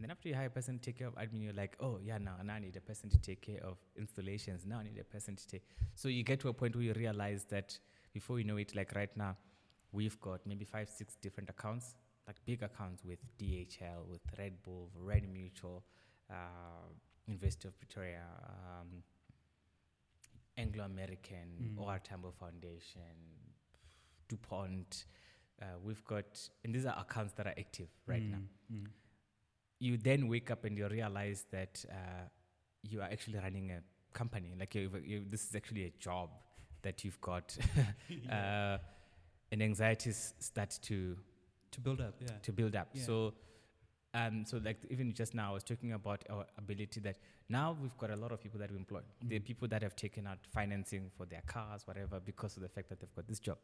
[0.00, 1.98] and then after you hire a person to take care of admin, you're like, oh
[2.02, 4.64] yeah, now, now I need a person to take care of installations.
[4.64, 5.62] Now I need a person to take.
[5.94, 7.78] So you get to a point where you realize that
[8.14, 9.36] before you know it, like right now,
[9.92, 14.88] we've got maybe five, six different accounts, like big accounts with DHL, with Red Bull,
[14.96, 15.84] Red Mutual,
[16.30, 16.88] uh,
[17.26, 18.22] University of Pretoria.
[18.48, 19.02] Um,
[20.56, 21.78] Anglo American, Mm.
[21.78, 23.16] OR Tambo Foundation,
[24.28, 25.04] DuPont.
[25.60, 28.38] Uh, we've got, and these are accounts that are active right now.
[28.72, 28.86] Mm.
[29.80, 32.28] You then wake up and you realize that uh,
[32.82, 33.80] you are actually running a
[34.16, 34.52] company.
[34.58, 36.30] Like you, you, this is actually a job
[36.82, 37.56] that you've got,
[38.30, 38.78] uh,
[39.52, 41.16] and anxieties start to
[41.72, 42.28] to build up, yeah.
[42.42, 42.88] to build up.
[42.92, 43.04] Yeah.
[43.04, 43.34] So,
[44.12, 47.16] um, so like even just now, I was talking about our ability that
[47.48, 49.00] now we've got a lot of people that we employ.
[49.22, 49.44] There are Mm.
[49.44, 52.98] people that have taken out financing for their cars, whatever, because of the fact that
[53.00, 53.58] they've got this job.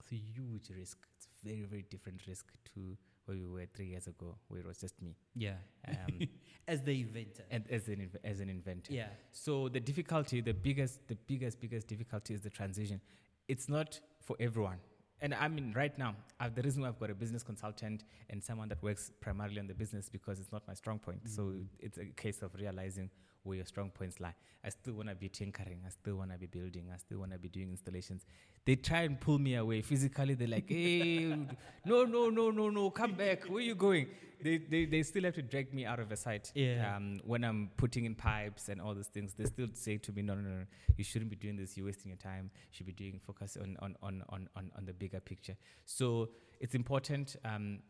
[0.00, 0.98] It's a huge risk.
[1.16, 4.78] It's very, very different risk to where we were three years ago, where it was
[4.78, 5.56] just me Yeah.
[5.88, 6.28] um,
[6.68, 7.44] As the inventor.
[7.50, 8.92] and as an as an inventor.
[8.92, 9.08] yeah.
[9.32, 13.00] So the difficulty, the biggest, the biggest, biggest difficulty is the transition.
[13.48, 14.78] It's not for everyone.
[15.20, 18.42] And I mean, right now, uh, the reason why I've got a business consultant and
[18.42, 21.20] someone that works primarily on the business because it's not my strong point.
[21.28, 21.66] So Mm.
[21.78, 23.08] it's a case of realizing
[23.42, 24.34] where your strong points lie.
[24.64, 25.80] I still want to be tinkering.
[25.84, 26.84] I still want to be building.
[26.92, 28.24] I still want to be doing installations.
[28.64, 30.34] They try and pull me away physically.
[30.34, 31.36] They're like, "Hey,
[31.84, 33.44] no, no, no, no, no, come back.
[33.44, 34.06] Where are you going?"
[34.40, 36.50] They, they, they still have to drag me out of the site.
[36.54, 36.96] Yeah.
[36.96, 40.22] Um, when I'm putting in pipes and all those things, they still say to me,
[40.22, 40.64] "No, no, no, no.
[40.96, 41.76] You shouldn't be doing this.
[41.76, 42.50] You're wasting your time.
[42.54, 46.30] You should be doing focus on on on on on, on the bigger picture." So
[46.60, 47.80] it's important um,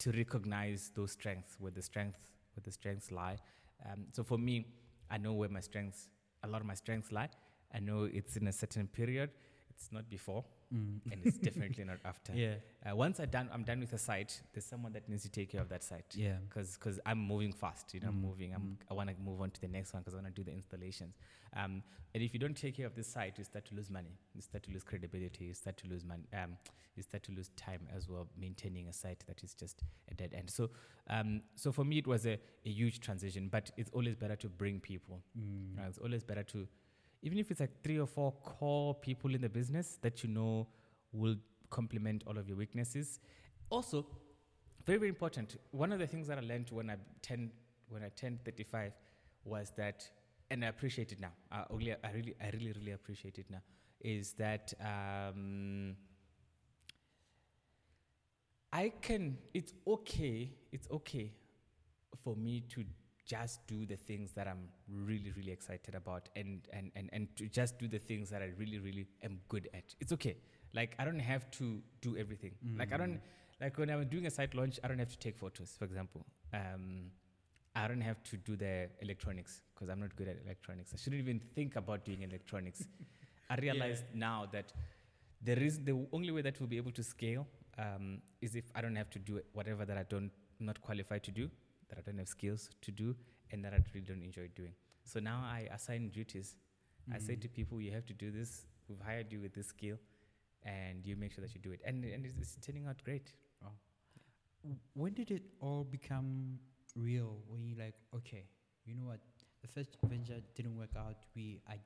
[0.00, 2.20] to recognize those strengths, where the strengths
[2.54, 3.38] where the strengths lie.
[3.86, 4.66] Um, so for me,
[5.10, 6.08] I know where my strengths,
[6.42, 7.28] a lot of my strengths lie.
[7.74, 9.30] I know it's in a certain period.
[9.74, 11.00] It's not before, Mm.
[11.12, 12.32] and it's definitely not after.
[12.34, 12.54] yeah.
[12.86, 14.40] Uh, once I done, I'm done with a site.
[14.52, 16.36] There's someone that needs to take care of that site Yeah.
[16.48, 17.92] because because I'm moving fast.
[17.94, 18.54] You know, I'm Mm, moving.
[18.54, 18.76] I'm, mm.
[18.90, 20.54] I want to move on to the next one because I want to do the
[20.56, 21.14] installations.
[21.54, 21.82] Um,
[22.14, 24.16] and if you don't take care of this site, you start to lose money.
[24.34, 25.44] You start to lose credibility.
[25.46, 26.26] You start to lose money.
[26.32, 26.56] Um,
[26.96, 30.34] you start to lose time as well maintaining a site that is just a dead
[30.34, 30.50] end.
[30.50, 30.70] So,
[31.08, 32.32] um, so for me, it was a,
[32.66, 33.48] a huge transition.
[33.48, 35.22] But it's always better to bring people.
[35.38, 35.78] Mm.
[35.78, 36.66] Uh, it's always better to,
[37.22, 40.66] even if it's like three or four core people in the business that you know
[41.12, 41.36] will
[41.70, 43.20] complement all of your weaknesses.
[43.70, 44.06] Also,
[44.84, 45.56] very very important.
[45.70, 47.50] One of the things that I learned when I turned
[47.88, 48.92] when I turned 35
[49.44, 50.08] was that,
[50.50, 51.32] and I appreciate it now.
[51.50, 53.62] I, only, I really I really really appreciate it now.
[54.00, 55.96] is that um,
[58.72, 59.38] I can.
[59.54, 60.50] It's okay.
[60.72, 61.32] It's okay
[62.22, 62.84] for me to
[63.24, 67.46] just do the things that I'm really, really excited about, and and and and to
[67.48, 69.94] just do the things that I really, really am good at.
[70.00, 70.36] It's okay.
[70.74, 72.52] Like I don't have to do everything.
[72.78, 73.20] Like I don't
[73.60, 76.24] like when I'm doing a site launch, I don't have to take photos, for example.
[76.52, 77.10] Um,
[77.74, 80.92] I don't have to do the electronics because I'm not good at electronics.
[80.92, 82.84] I shouldn't even think about doing electronics.
[83.50, 84.72] I realized now that
[85.42, 87.46] there is the only way that we'll be able to scale
[87.78, 90.30] um, is if I don't have to do whatever that I don't
[90.60, 91.50] not qualified to do,
[91.92, 93.14] that I don't have skills to do,
[93.50, 94.72] and that I really don't enjoy doing.
[95.04, 96.56] So now I assign duties.
[97.12, 97.54] I say to mm-hmm.
[97.54, 98.66] people, you have to do this.
[98.88, 99.96] We've hired you with this skill,
[100.64, 101.80] and you make sure that you do it.
[101.84, 103.32] And and it's, it's turning out great.
[104.62, 106.58] W- When did it all become
[106.94, 107.38] real?
[107.48, 108.44] When you like, okay,
[108.86, 109.20] you know what?
[109.60, 111.16] The first venture didn't work out.
[111.34, 111.78] We I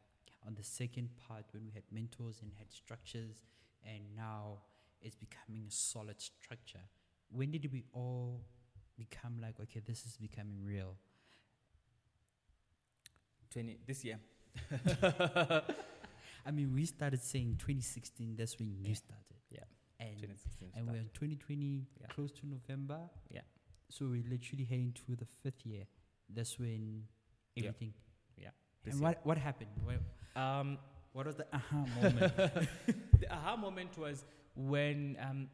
[0.47, 3.42] on the second part when we had mentors and had structures,
[3.85, 4.59] and now
[5.01, 6.85] it's becoming a solid structure.
[7.31, 8.42] When did we all
[8.98, 10.96] become like, okay, this is becoming real?
[13.50, 14.18] Twenty this year.
[16.46, 18.37] I mean, we started saying 2016.
[18.37, 18.94] That's when you Yeah.
[18.94, 19.37] started.
[19.50, 19.64] Yeah.
[19.98, 22.06] And 2016 and we're in 2020, Yeah.
[22.09, 23.09] close to November.
[23.30, 23.40] Yeah.
[23.88, 25.87] So we're literally heading to the fifth year.
[26.28, 27.06] That's when
[27.54, 27.68] Yeah.
[27.68, 27.94] everything.
[28.82, 29.09] This And year.
[29.09, 29.70] what what happened?
[29.82, 30.00] What,
[30.40, 30.78] Um,
[31.12, 32.37] what was the aha moment?
[33.20, 35.50] the aha moment was when um,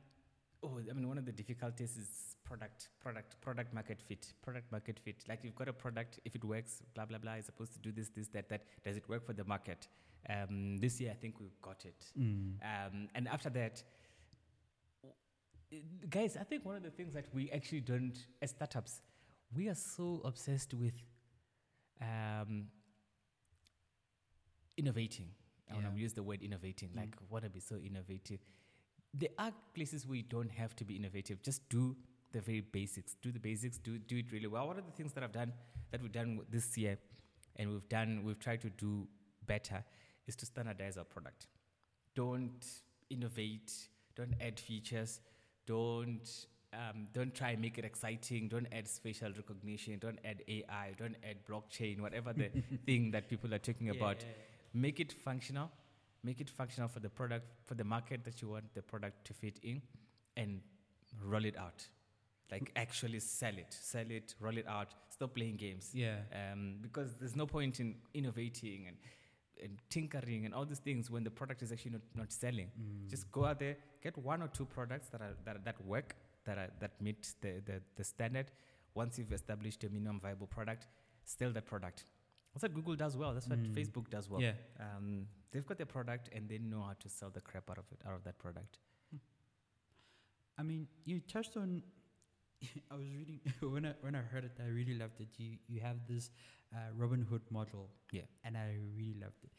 [0.63, 4.99] oh i mean one of the difficulties is product product product market fit product market
[4.99, 5.25] fit.
[5.29, 7.93] Like you've got a product if it works blah blah blah it's supposed to do
[7.93, 8.63] this this that that.
[8.85, 9.89] Does it work for the market?
[10.29, 12.05] Um, this year i think we've got it.
[12.17, 12.55] Mm.
[12.63, 13.83] um, and after that
[16.09, 19.01] guys i think one of the things that we actually don't as startups
[19.57, 20.95] we are so obsessed with
[22.01, 22.67] um,
[24.77, 25.29] innovating.
[25.71, 26.91] I want to use the word innovating.
[26.91, 26.97] Mm.
[26.97, 28.41] like want to be so innovative
[29.15, 31.43] there are places where you don't have to be innovative.
[31.43, 31.97] Just do
[32.33, 33.17] the very basics.
[33.21, 33.79] Do the basics.
[33.79, 34.67] Do do it really well.
[34.67, 35.53] One of the things that i've done
[35.91, 36.99] that we've done this year
[37.57, 39.07] and we've done we've tried to do
[39.47, 39.85] better
[40.27, 41.47] is to standardize our product.
[42.15, 42.65] Don't
[43.11, 43.73] innovate.
[44.17, 45.21] Don't add features.
[45.67, 48.49] Don't um, don't try and make it exciting.
[48.49, 49.99] Don't add facial recognition.
[49.99, 52.51] Don't add ai don't add blockchain whatever the
[52.87, 54.25] thing that people are talking about.
[54.73, 55.71] make it functional
[56.25, 59.35] make it functional for the product for the market that you want the product to
[59.35, 59.83] fit in
[60.37, 60.61] and
[61.25, 61.87] roll it out.
[62.51, 65.91] Like actually sell it sell it roll it out stop playing games.
[65.95, 66.17] Yeah.
[66.33, 68.97] um, because there's no point in innovating and,
[69.63, 72.71] and tinkering and all these things when the product is actually not, not selling.
[72.79, 73.09] Mm.
[73.09, 76.59] just go out there get one or two products that are that, that work that
[76.59, 78.47] are that meet the, the, the standard.
[78.95, 80.87] Once you've established a minimum viable product
[81.25, 82.05] sell that product
[82.53, 83.75] that's what google does well that's what Mm.
[83.75, 84.53] facebook does well Yeah.
[84.81, 87.85] um, they've got their product and they know how to sell the crap out of
[87.93, 88.79] it out of that product
[90.59, 91.83] I mean, you touched on.
[92.91, 95.29] I was reading when I when I heard it, I really loved it.
[95.39, 96.31] You you have this
[96.75, 98.23] uh, Robin Hood model, Yeah.
[98.45, 99.51] and I really loved it.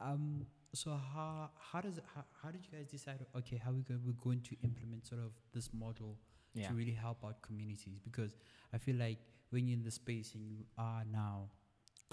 [0.00, 3.24] Um, so how how does how, how did you guys decide?
[3.36, 6.18] Okay, how we go, we're going to implement sort of this model
[6.54, 8.36] yeah to really help out communities because
[8.74, 9.18] I feel like
[9.50, 11.48] when you're in the space and you are now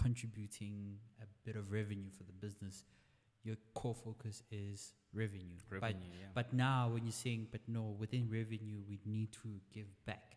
[0.04, 2.86] contributing a bit of revenue for the business,
[3.44, 5.60] your core focus is revenue.
[5.70, 9.50] But revenue yeah but now when you're saying, but no, within revenue we need to
[9.74, 10.36] give back.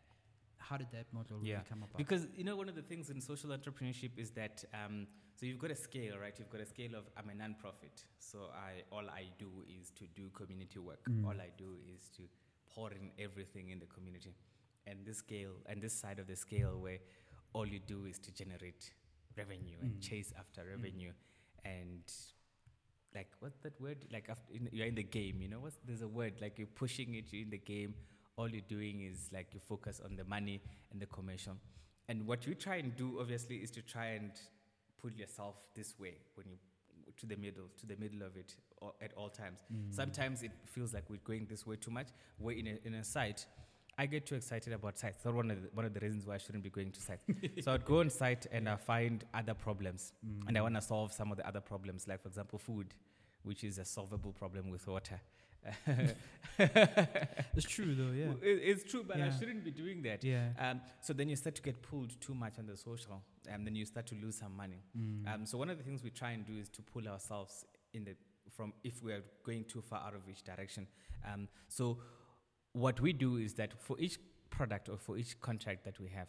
[0.58, 1.98] How did that model really come about?
[1.98, 5.58] Because you know one of the things in social entrepreneurship is that um, so you've
[5.58, 6.34] got a scale, right?
[6.38, 10.04] You've got a scale of I'm a non-profit, so I all I do is to
[10.14, 11.02] do community work.
[11.10, 11.26] Mm.
[11.26, 12.22] All I do is to
[12.72, 14.34] pour in everything in the community,
[14.86, 16.98] and this scale and this side of the scale where
[17.52, 18.92] all you do is to generate
[19.36, 20.00] revenue and Mm.
[20.00, 21.12] chase after revenue,
[21.64, 22.02] and
[23.14, 24.06] like what's that word?
[24.10, 25.60] Like after in, you're in the game, you know?
[25.60, 27.32] What's there's a word like you're pushing it.
[27.32, 27.94] You're in the game.
[28.36, 31.56] All you're doing is like you focus on the money and the commercial.
[32.08, 34.32] And what you try and do, obviously, is to try and
[35.00, 36.56] put yourself this way when you
[37.18, 39.60] to the middle, to the middle of it all, at all times.
[39.72, 39.94] Mm.
[39.94, 42.08] Sometimes it feels like we're going this way too much.
[42.38, 43.44] Where in a, in a site,
[43.98, 45.18] I get too excited about sites.
[45.22, 47.24] That's one of the, one of the reasons why I shouldn't be going to sites.
[47.62, 50.48] so I'd go on site and I find other problems, Mm.
[50.48, 52.94] and I want to solve some of the other problems, like for example, food,
[53.42, 55.20] which is a solvable problem with water.
[56.58, 58.32] It's true though, yeah.
[58.42, 60.24] It- it's true, but I shouldn't be doing that.
[60.24, 60.48] Yeah.
[60.58, 63.74] Um, so then you start to get pulled too much on the social, and then
[63.74, 64.82] you start to lose some money.
[64.98, 65.32] Mm.
[65.34, 68.04] Um, so one of the things we try and do is to pull ourselves in
[68.04, 68.14] the
[68.50, 70.86] from if we are going too far out of each direction.
[71.30, 71.98] Um, so
[72.72, 74.18] what we do is that for each
[74.50, 76.28] product or for each contract that we have,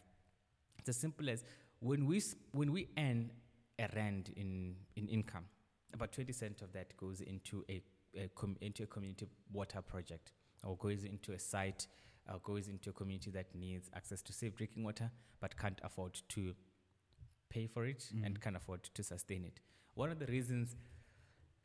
[0.78, 1.44] it's as simple as
[1.80, 3.32] when we when we earn
[3.80, 5.46] a rand in in income,
[5.94, 7.82] about 20 cent of that goes into a,
[8.18, 11.88] a com- into a community water project, or goes into a site,
[12.32, 16.18] or goes into a community that needs access to safe drinking water but can't afford
[16.30, 16.54] to
[17.50, 18.42] pay for it and Mm.
[18.42, 19.60] can't afford to sustain it.
[19.96, 20.76] One of the reasons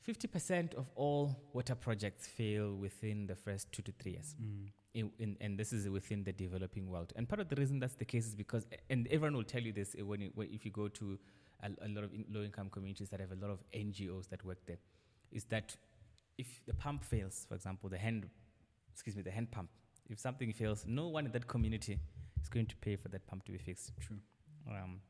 [0.06, 4.37] 50% of all water projects fail within the first two to three years.
[4.42, 4.70] Mm.
[4.94, 7.12] In, in, and this is within the developing world.
[7.14, 9.72] And part of the reason that's the case is because, and everyone will tell you
[9.72, 11.18] this uh, when, you, when if you go to
[11.62, 14.44] a, a lot of in low income communities that have a lot of NGOs that
[14.44, 14.78] work there,
[15.30, 15.76] is that
[16.38, 18.28] if the pump fails, for example, the hand,
[18.92, 19.68] excuse me, the hand pump,
[20.08, 21.98] if something fails, no one in that community
[22.40, 23.92] is going to pay for that pump to be fixed.
[24.00, 24.16] True.
[24.70, 25.00] Um,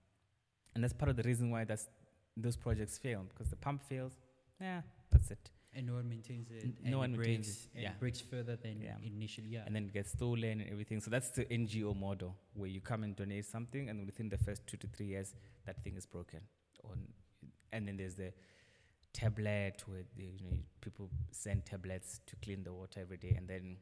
[0.75, 1.89] and that's part of the reason why that's,
[2.37, 4.13] those projects fail because the pump fails.
[4.61, 5.51] Yeah, that's it.
[5.75, 6.65] And no one maintains it.
[6.65, 7.93] N- and no it one maintains breaks, it, and yeah.
[8.01, 8.97] breaks further than Yeah.
[9.05, 9.49] initially.
[9.49, 9.65] Yeah.
[9.67, 11.01] and then it gets stolen and everything.
[11.01, 14.67] So that's the NGO model where you come and donate something, and within the first
[14.67, 15.35] two to three years,
[15.67, 16.41] that thing is broken.
[16.85, 16.99] On,
[17.73, 18.33] and then there's the
[19.13, 23.47] tablet where the, you know people send tablets to clean the water every day, and
[23.49, 23.77] then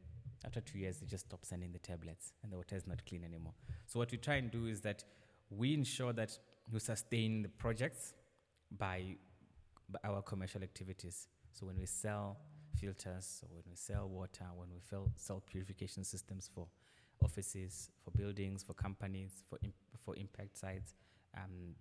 [0.45, 3.23] after two years they just stop sending the tablets, and the water is not clean
[3.23, 3.53] anymore.
[3.87, 5.03] So what we try and do is that
[5.49, 6.37] we ensure that
[6.71, 8.13] we sustain the projects
[8.77, 9.15] by
[10.03, 11.27] our commercial activities.
[11.53, 12.37] So when we sell
[12.79, 16.67] filters, or when we sell water, when we fill, sell purification systems for
[17.23, 19.73] offices, for buildings, for companies, for imp-
[20.05, 20.93] for impact sites,
[21.35, 21.75] um,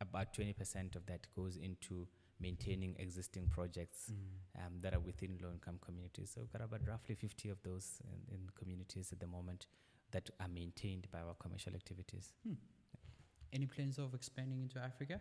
[0.00, 2.06] about 20% of that goes into
[2.38, 4.66] maintaining existing projects Mm.
[4.66, 6.30] um, that are within low-income communities.
[6.34, 9.66] So we've got about roughly 50 of those in, in communities at the moment
[10.10, 12.34] that are maintained by our commercial activities.
[13.52, 15.20] Any plans of expanding into Africa?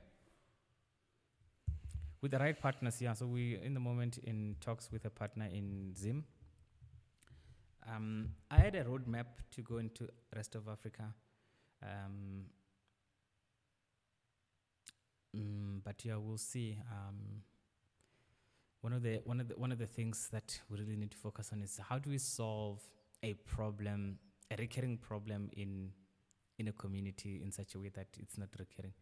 [2.25, 3.13] With the right partners, yeah.
[3.13, 6.23] So we in the moment in talks with a partner in Zim.
[7.87, 11.13] Um, I had a roadmap to go into rest of Africa,
[11.83, 12.45] um,
[15.37, 16.79] mm, but yeah, we'll see.
[16.91, 17.43] Um,
[18.81, 21.17] one of the one of the one of the things that we really need to
[21.17, 22.81] focus on is how do we solve
[23.21, 24.17] a problem,
[24.49, 25.91] a recurring problem in
[26.57, 28.93] in a community in such a way that it's not recurring.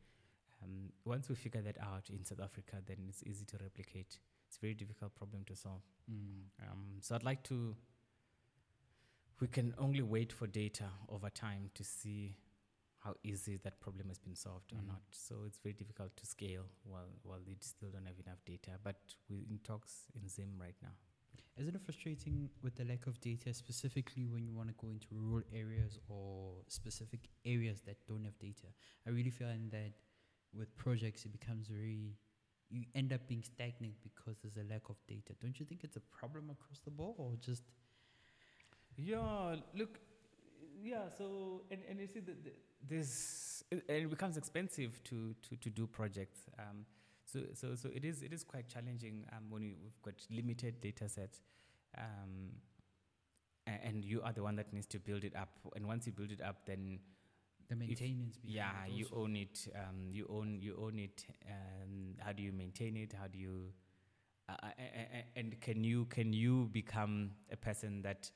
[0.63, 4.19] Um, once we figure that out in South Africa, then it's easy to replicate.
[4.47, 5.81] It's a very difficult problem to solve.
[6.11, 6.67] Mm.
[6.69, 7.75] Um, so I'd like to.
[9.39, 12.37] We can only wait for data over time to see
[12.99, 14.87] how easy that problem has been solved or Mm.
[14.87, 15.01] not.
[15.11, 18.79] So it's very difficult to scale while while they still don't have enough data.
[18.83, 20.95] But we're in talks in Zim right now.
[21.55, 25.07] Isn't it frustrating with the lack of data, specifically when you want to go into
[25.11, 28.67] rural areas or specific areas that don't have data?
[29.05, 29.91] I really find that
[30.57, 32.17] with projects, it becomes very,
[32.69, 35.33] you end up being stagnant because there's a lack of data.
[35.41, 37.63] Don't you think it's a problem across the board or just,
[38.97, 39.99] Yeah, look,
[40.83, 41.09] yeah.
[41.17, 42.35] So and, and you see that
[42.87, 46.41] this and it becomes expensive to to, to do projects.
[46.59, 46.85] Um,
[47.25, 51.09] so so so it is it is quite challenging um, when we've got limited data
[51.09, 51.41] sets.
[51.97, 52.51] Um,
[53.65, 55.49] and you are the one that needs to build it up.
[55.75, 56.99] And once you build it up, then
[57.69, 59.23] the maintenance behind yeah, it you also?
[59.23, 59.67] own it.
[59.75, 61.25] Um, you own you own it.
[61.47, 63.13] Um, how do you maintain it?
[63.19, 63.73] How do you
[64.49, 68.29] uh, uh, uh, uh, and can you can you become a person that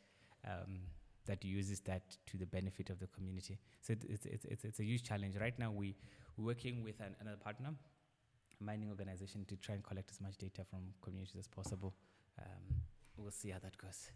[0.45, 0.79] um,
[1.25, 3.59] that uses that to the benefit of the community?
[3.81, 5.35] So it, it's, it's it's it's a huge challenge.
[5.37, 5.95] Right now, we
[6.37, 10.37] we're working with an, another partner, a mining organization, to try and collect as much
[10.37, 11.93] data from communities as possible.
[12.39, 12.81] Um,
[13.17, 14.11] we'll see how that goes.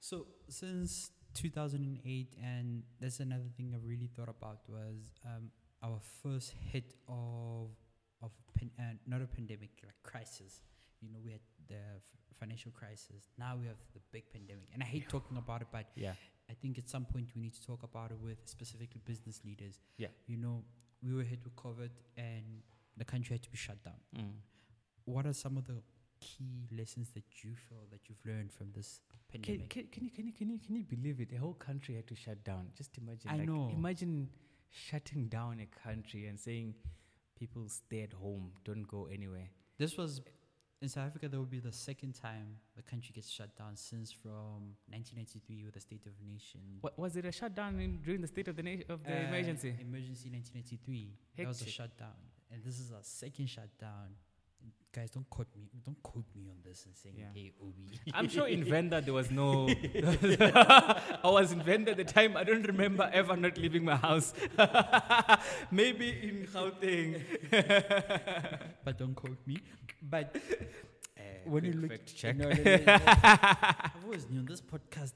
[0.00, 1.10] So since
[1.42, 5.50] 2008, and that's another thing I really thought about was um,
[5.82, 7.70] our first hit of
[8.22, 10.60] of pan, uh, not a pandemic like crisis.
[11.00, 13.22] You know, we had the f- financial crisis.
[13.38, 16.14] Now we have the big pandemic, and I hate talking about it, but Yeah.
[16.50, 19.78] I think at some point we need to talk about it with specifically business leaders.
[19.98, 20.08] Yeah.
[20.26, 20.64] You know,
[21.02, 22.62] we were hit with COVID, and
[22.96, 24.00] the country had to be shut down.
[24.16, 24.32] Mm.
[25.04, 25.76] What are some of the
[26.20, 29.00] key lessons that you feel that you've learned from this
[29.30, 29.68] pandemic?
[29.70, 31.30] can, can, you, can, you, can, you, can you believe it?
[31.30, 32.66] The whole country had to shut down.
[32.76, 33.30] Just imagine.
[33.30, 33.70] I like, know.
[33.74, 34.28] Imagine
[34.70, 36.74] shutting down a country and saying
[37.38, 39.48] people stay at home, don't go anywhere.
[39.78, 40.20] This was
[40.82, 41.28] in South Africa.
[41.28, 45.74] That would be the second time the country gets shut down since from 1993 with
[45.74, 46.60] the State of the Nation.
[46.80, 49.28] What, was it a shutdown in, during the state of the, na- of the Uh,
[49.28, 49.74] emergency?
[49.80, 51.14] Emergency 1993.
[51.36, 51.74] That was a Hectic.
[51.74, 52.18] shutdown,
[52.52, 54.14] and this is our second shutdown.
[54.94, 55.68] Guys, don't quote me.
[55.84, 57.26] Don't quote me on this and saying, Yeah.
[57.34, 59.68] "Hey, Obi." I'm sure in Venda there was no.
[59.98, 62.36] I was in Venda at the time.
[62.36, 64.32] I don't remember ever not leaving my house.
[65.70, 67.22] Maybe in Gauteng.
[68.84, 69.58] but don't quote me.
[70.02, 70.34] But
[71.18, 72.36] Uh, when you look, check.
[72.36, 72.98] No, no, no, no.
[73.06, 75.12] I've always known this podcast.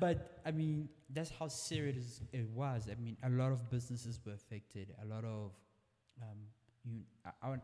[0.00, 2.88] but I mean, that's how serious it was.
[2.90, 4.92] I mean, a lot of businesses were affected.
[5.02, 5.52] A lot of,
[6.20, 6.38] um,
[6.84, 7.56] you, I, I,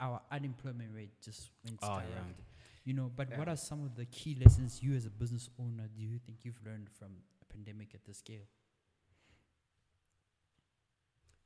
[0.00, 2.22] our unemployment rate just went Oh, yeah.
[2.84, 5.88] You know, but what are some of the key lessons you as a business owner
[5.94, 7.08] do you think you've learned from
[7.42, 8.46] a pandemic at this scale?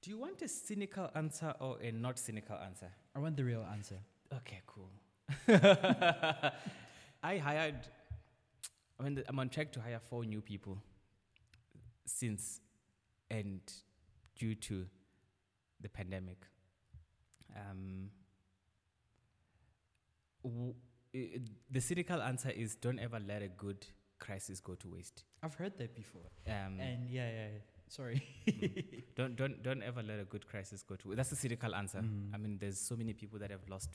[0.02, 2.88] Do you want a cynical answer or a not cynical answer?
[3.14, 3.98] I want the real answer.
[4.34, 4.90] Okay, cool.
[7.22, 7.88] I hired,
[8.98, 10.78] I mean, I'm on track to hire four new people
[12.04, 12.60] since
[13.30, 13.60] and
[14.36, 14.86] due to
[15.80, 16.38] the pandemic.
[17.56, 18.10] Um,
[20.42, 20.74] w-
[21.70, 23.86] the cynical answer is don't ever let a good
[24.18, 25.24] crisis go to waste.
[25.42, 26.22] I've heard that before.
[26.46, 27.58] Um, and yeah, yeah, yeah.
[27.88, 28.22] sorry.
[29.16, 31.14] don't don't don't ever let a good crisis go to.
[31.14, 31.98] That's the cynical answer.
[31.98, 32.34] Mm.
[32.34, 33.90] I mean, there's so many people that have lost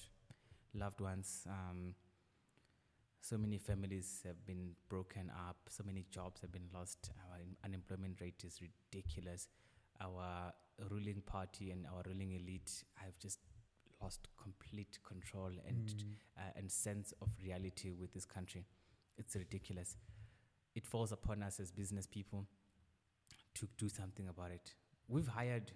[0.73, 1.47] loved ones.
[1.49, 1.95] Um,
[3.21, 5.57] so many families have been broken up.
[5.69, 7.11] So many jobs have been lost.
[7.29, 9.47] Our unemployment rate is ridiculous.
[9.99, 10.53] Our
[10.91, 13.39] ruling party and our ruling elite have just
[14.01, 16.15] lost complete control and Mm.
[16.37, 18.65] uh, and sense of reality with this country.
[19.17, 19.97] It's ridiculous.
[20.75, 22.47] It falls upon us as business people
[23.55, 24.75] to do something about it.
[25.07, 25.71] We've hired,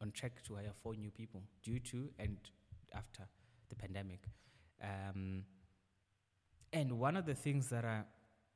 [0.00, 2.38] on track to hire four new people due to and
[2.92, 3.28] after
[3.68, 4.28] the pandemic.
[4.82, 5.44] Um,
[6.72, 8.02] and one of the things that I,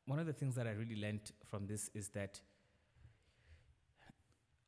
[0.06, 2.40] one of the things that I really learned from this is that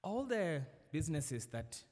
[0.03, 1.83] all the businesses that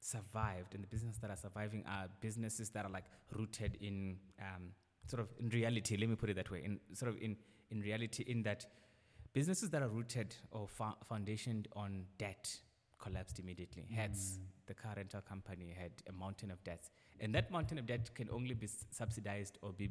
[0.00, 3.04] survived and the businesses that are surviving are businesses that are like
[3.36, 4.72] rooted in um,
[5.06, 5.96] sort of in reality.
[5.96, 6.62] Let me put it that way.
[6.64, 7.36] In sort of in
[7.70, 8.66] in reality, in that
[9.32, 12.60] businesses that are rooted or fo- foundationed on debt
[12.98, 13.86] collapsed immediately.
[13.94, 14.46] Hertz, Mm.
[14.66, 16.90] the car rental company had a mountain of debts,
[17.20, 19.88] and that mountain of debt can only be s- subsidized or be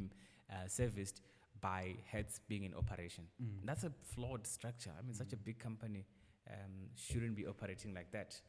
[0.52, 1.22] uh, serviced
[1.62, 3.26] by heads being in operation.
[3.42, 3.66] Mm.
[3.66, 4.92] That's a flawed structure.
[4.98, 6.06] I mean, such a big company
[6.50, 8.42] um, shouldn't be operating like that.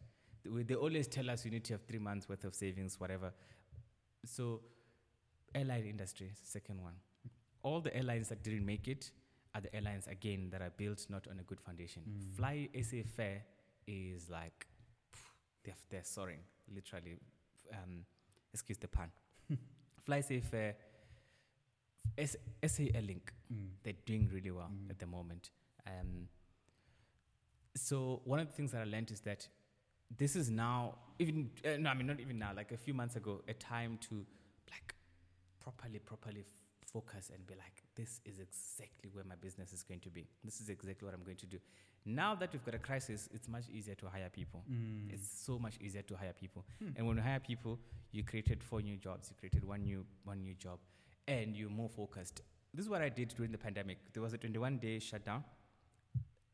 [0.44, 3.32] They, always tell us you need to have three months worth of savings, whatever.
[4.24, 4.60] So,
[5.54, 6.94] airline industry, second one.
[7.62, 9.10] All the airlines that didn't make it
[9.54, 12.02] are the airlines again that are built not on a good foundation.
[12.08, 12.36] Mm.
[12.36, 13.42] Fly SA Fair
[13.86, 14.66] is like
[15.64, 16.40] they're, they're soaring,
[16.74, 17.16] literally.
[17.72, 18.04] Um,
[18.52, 19.10] excuse the pun.
[20.04, 20.76] Fly SA Fair,
[22.16, 22.36] S-
[22.66, 23.68] SA Link Mm.
[23.82, 24.90] they're doing really well Mm.
[24.90, 25.50] at the moment.
[25.86, 26.28] Um,
[27.74, 29.48] so one of the things that I learned is that
[30.16, 33.16] this is now even uh, no, I mean not even now, like a few months
[33.16, 34.24] ago, a time to
[34.70, 34.94] like
[35.60, 40.00] properly, properly f- focus and be like, this is exactly where my business is going
[40.00, 40.26] to be.
[40.44, 41.58] This is exactly what I'm going to do.
[42.06, 44.62] Now that we've got a crisis, it's much easier to hire people.
[44.70, 45.12] Mm.
[45.12, 46.64] It's so much easier to hire people.
[46.78, 46.90] Hmm.
[46.96, 47.78] And when you hire people,
[48.12, 49.28] you created four new jobs.
[49.30, 50.78] You created one new one new job,
[51.26, 52.40] and you're more focused.
[52.72, 53.98] This is what I did during the pandemic.
[54.12, 55.44] There was a 21 day shutdown,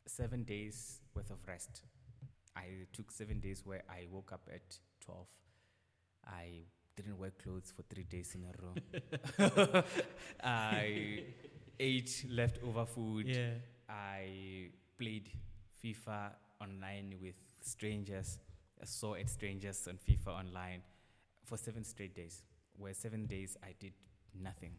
[0.07, 1.83] seven days worth of rest.
[2.57, 5.27] I took seven days where I woke up at 12.
[6.27, 6.49] I
[6.97, 9.83] didn't wear clothes for three days in a row.
[10.43, 11.25] I
[11.79, 13.27] ate leftover food.
[13.29, 13.51] Yeah.
[13.89, 15.31] I played
[15.83, 16.31] FIFA
[16.61, 18.39] online with strangers.
[18.81, 20.83] I saw at strangers on FIFA online
[21.45, 22.43] for seven straight days.
[22.77, 23.93] Where seven days I did
[24.41, 24.73] nothing,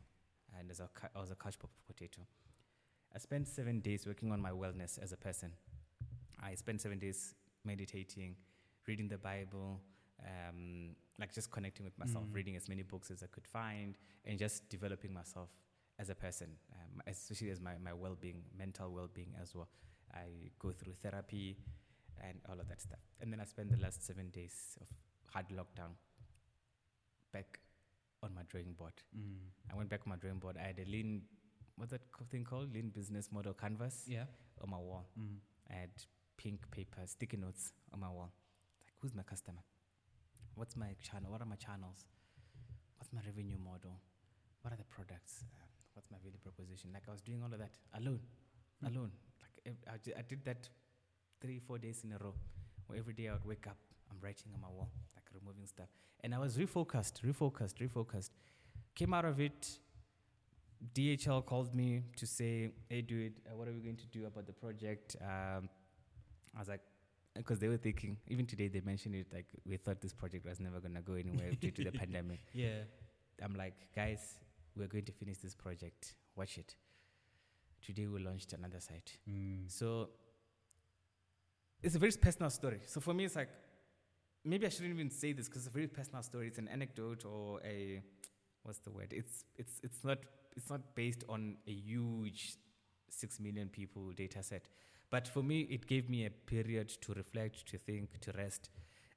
[0.60, 1.56] and as a cou- I was a couch
[1.88, 2.22] potato.
[3.14, 5.52] I spent seven days working on my wellness as a person.
[6.44, 7.34] I spent seven days
[7.66, 8.36] meditating,
[8.88, 9.82] reading the Bible,
[10.24, 12.34] um, like just connecting with myself, Mm.
[12.36, 15.50] reading as many books as I could find, and just developing myself
[15.98, 19.70] as a person, um, especially as my, my well being, mental well being as well.
[20.14, 21.58] I go through therapy
[22.22, 23.00] and all of that stuff.
[23.22, 24.88] And then I spent the last seven days of
[25.34, 25.92] hard lockdown
[27.32, 27.60] back
[28.24, 28.94] on my drawing board.
[29.18, 29.38] Mm.
[29.72, 30.58] I went back on my drawing board.
[30.58, 31.24] I had a lean,
[31.76, 32.74] what's that thing called?
[32.74, 34.26] Lean business model canvas Yeah.
[34.62, 35.06] on my wall.
[35.20, 35.38] Mm.
[35.70, 35.92] I had
[36.46, 38.32] pink paper, sticky notes on my wall.
[38.86, 39.64] Like, who's my customer?
[40.54, 41.32] What's my channel?
[41.32, 42.06] What are my channels?
[42.98, 44.00] What's my revenue model?
[44.62, 45.44] What are the products?
[45.60, 46.92] Um, what's my value proposition?
[46.94, 48.20] Like, I was doing all of that alone,
[48.82, 48.88] Hmm.
[48.88, 49.12] alone.
[49.42, 50.70] Like, I, I did that
[51.42, 52.36] three, four days in a row.
[52.86, 53.78] Where every day I would wake up,
[54.12, 55.90] I'm writing on my wall, like removing stuff.
[56.24, 58.30] And I was refocused, refocused, refocused.
[58.94, 59.80] Came out of it.
[60.94, 64.46] DHL called me to say, "Hey, dude, uh, what are we going to do about
[64.46, 65.68] the project?" Um,
[66.56, 66.82] I was like,
[67.36, 70.60] because they were thinking, even today they mentioned it, like we thought this project was
[70.60, 72.40] never gonna go anywhere due to the pandemic.
[72.54, 72.84] Yeah.
[73.44, 74.36] I'm like, guys,
[74.76, 76.16] we're going to finish this project.
[76.36, 76.76] Watch it.
[77.82, 79.18] Today we launched another site.
[79.30, 79.70] Mm.
[79.70, 80.10] So
[81.84, 82.80] it's a very personal story.
[82.86, 83.50] So for me, it's like
[84.44, 86.48] maybe I shouldn't even say this because it's a very personal story.
[86.48, 88.02] It's an anecdote or a
[88.64, 89.12] what's the word?
[89.12, 90.20] It's it's it's not
[90.56, 92.56] it's not based on a huge
[93.10, 94.68] six million people data set.
[95.10, 98.70] But for me, it gave me a period to reflect, to think, to rest.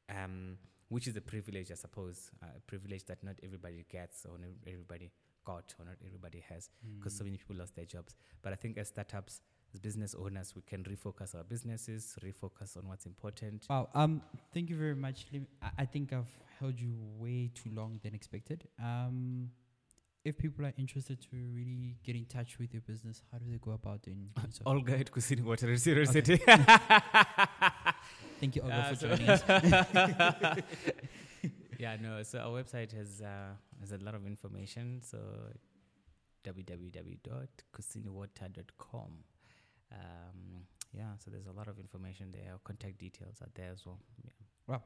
[0.09, 0.59] Um,
[0.91, 4.49] which is a privilege, I suppose, uh, a privilege that not everybody gets or not
[4.66, 5.11] everybody
[5.45, 7.26] got or not everybody has because so Mm.
[7.26, 8.16] many people lost their jobs.
[8.41, 9.43] But I think as startups,
[9.74, 13.66] as business owners, we can refocus our businesses, refocus on what's important.
[13.68, 13.91] Wow.
[13.95, 14.22] Um.
[14.55, 15.26] Thank you very much.
[15.62, 18.66] I, I think I've held you way too long than expected.
[18.78, 19.51] Um.
[20.29, 23.57] If people are interested to really get in touch with your business, how do they
[23.59, 24.62] go about doing, so?
[24.66, 26.12] Olga at Kusini Water Zero Okay.
[26.12, 26.37] City.
[28.41, 29.43] Thank you, Olga, Uh, for so- joining us.
[31.79, 32.22] yeah, no.
[32.24, 35.01] So our website has uh, has a lot of information.
[35.03, 35.18] So
[36.45, 39.11] www.kusiniwater.com.
[39.91, 42.53] Um, yeah, so there's a lot of information there.
[42.53, 43.99] Our contact details are there as well.
[44.68, 44.79] Yeah.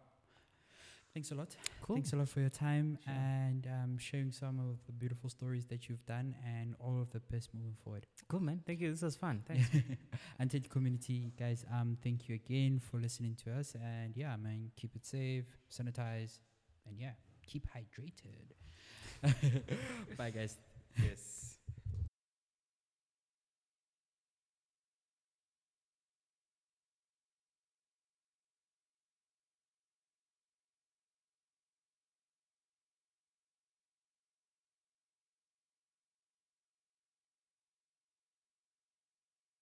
[1.14, 1.54] Thanks a lot.
[1.82, 1.96] Cool.
[1.96, 3.12] Thanks a lot for your time Sure.
[3.12, 7.20] and um, sharing some of the beautiful stories that you've done and all of the
[7.20, 8.06] best moving forward.
[8.28, 8.62] Cool, man.
[8.66, 8.90] Thank you.
[8.90, 9.42] This was fun.
[9.46, 9.68] Thanks.
[10.38, 13.74] Untainted community, guys, um, thank you again for listening to us.
[13.74, 16.38] And yeah, man, keep it safe, sanitize,
[16.86, 17.12] and yeah,
[17.46, 18.54] keep hydrated.
[20.16, 20.56] Bye, guys.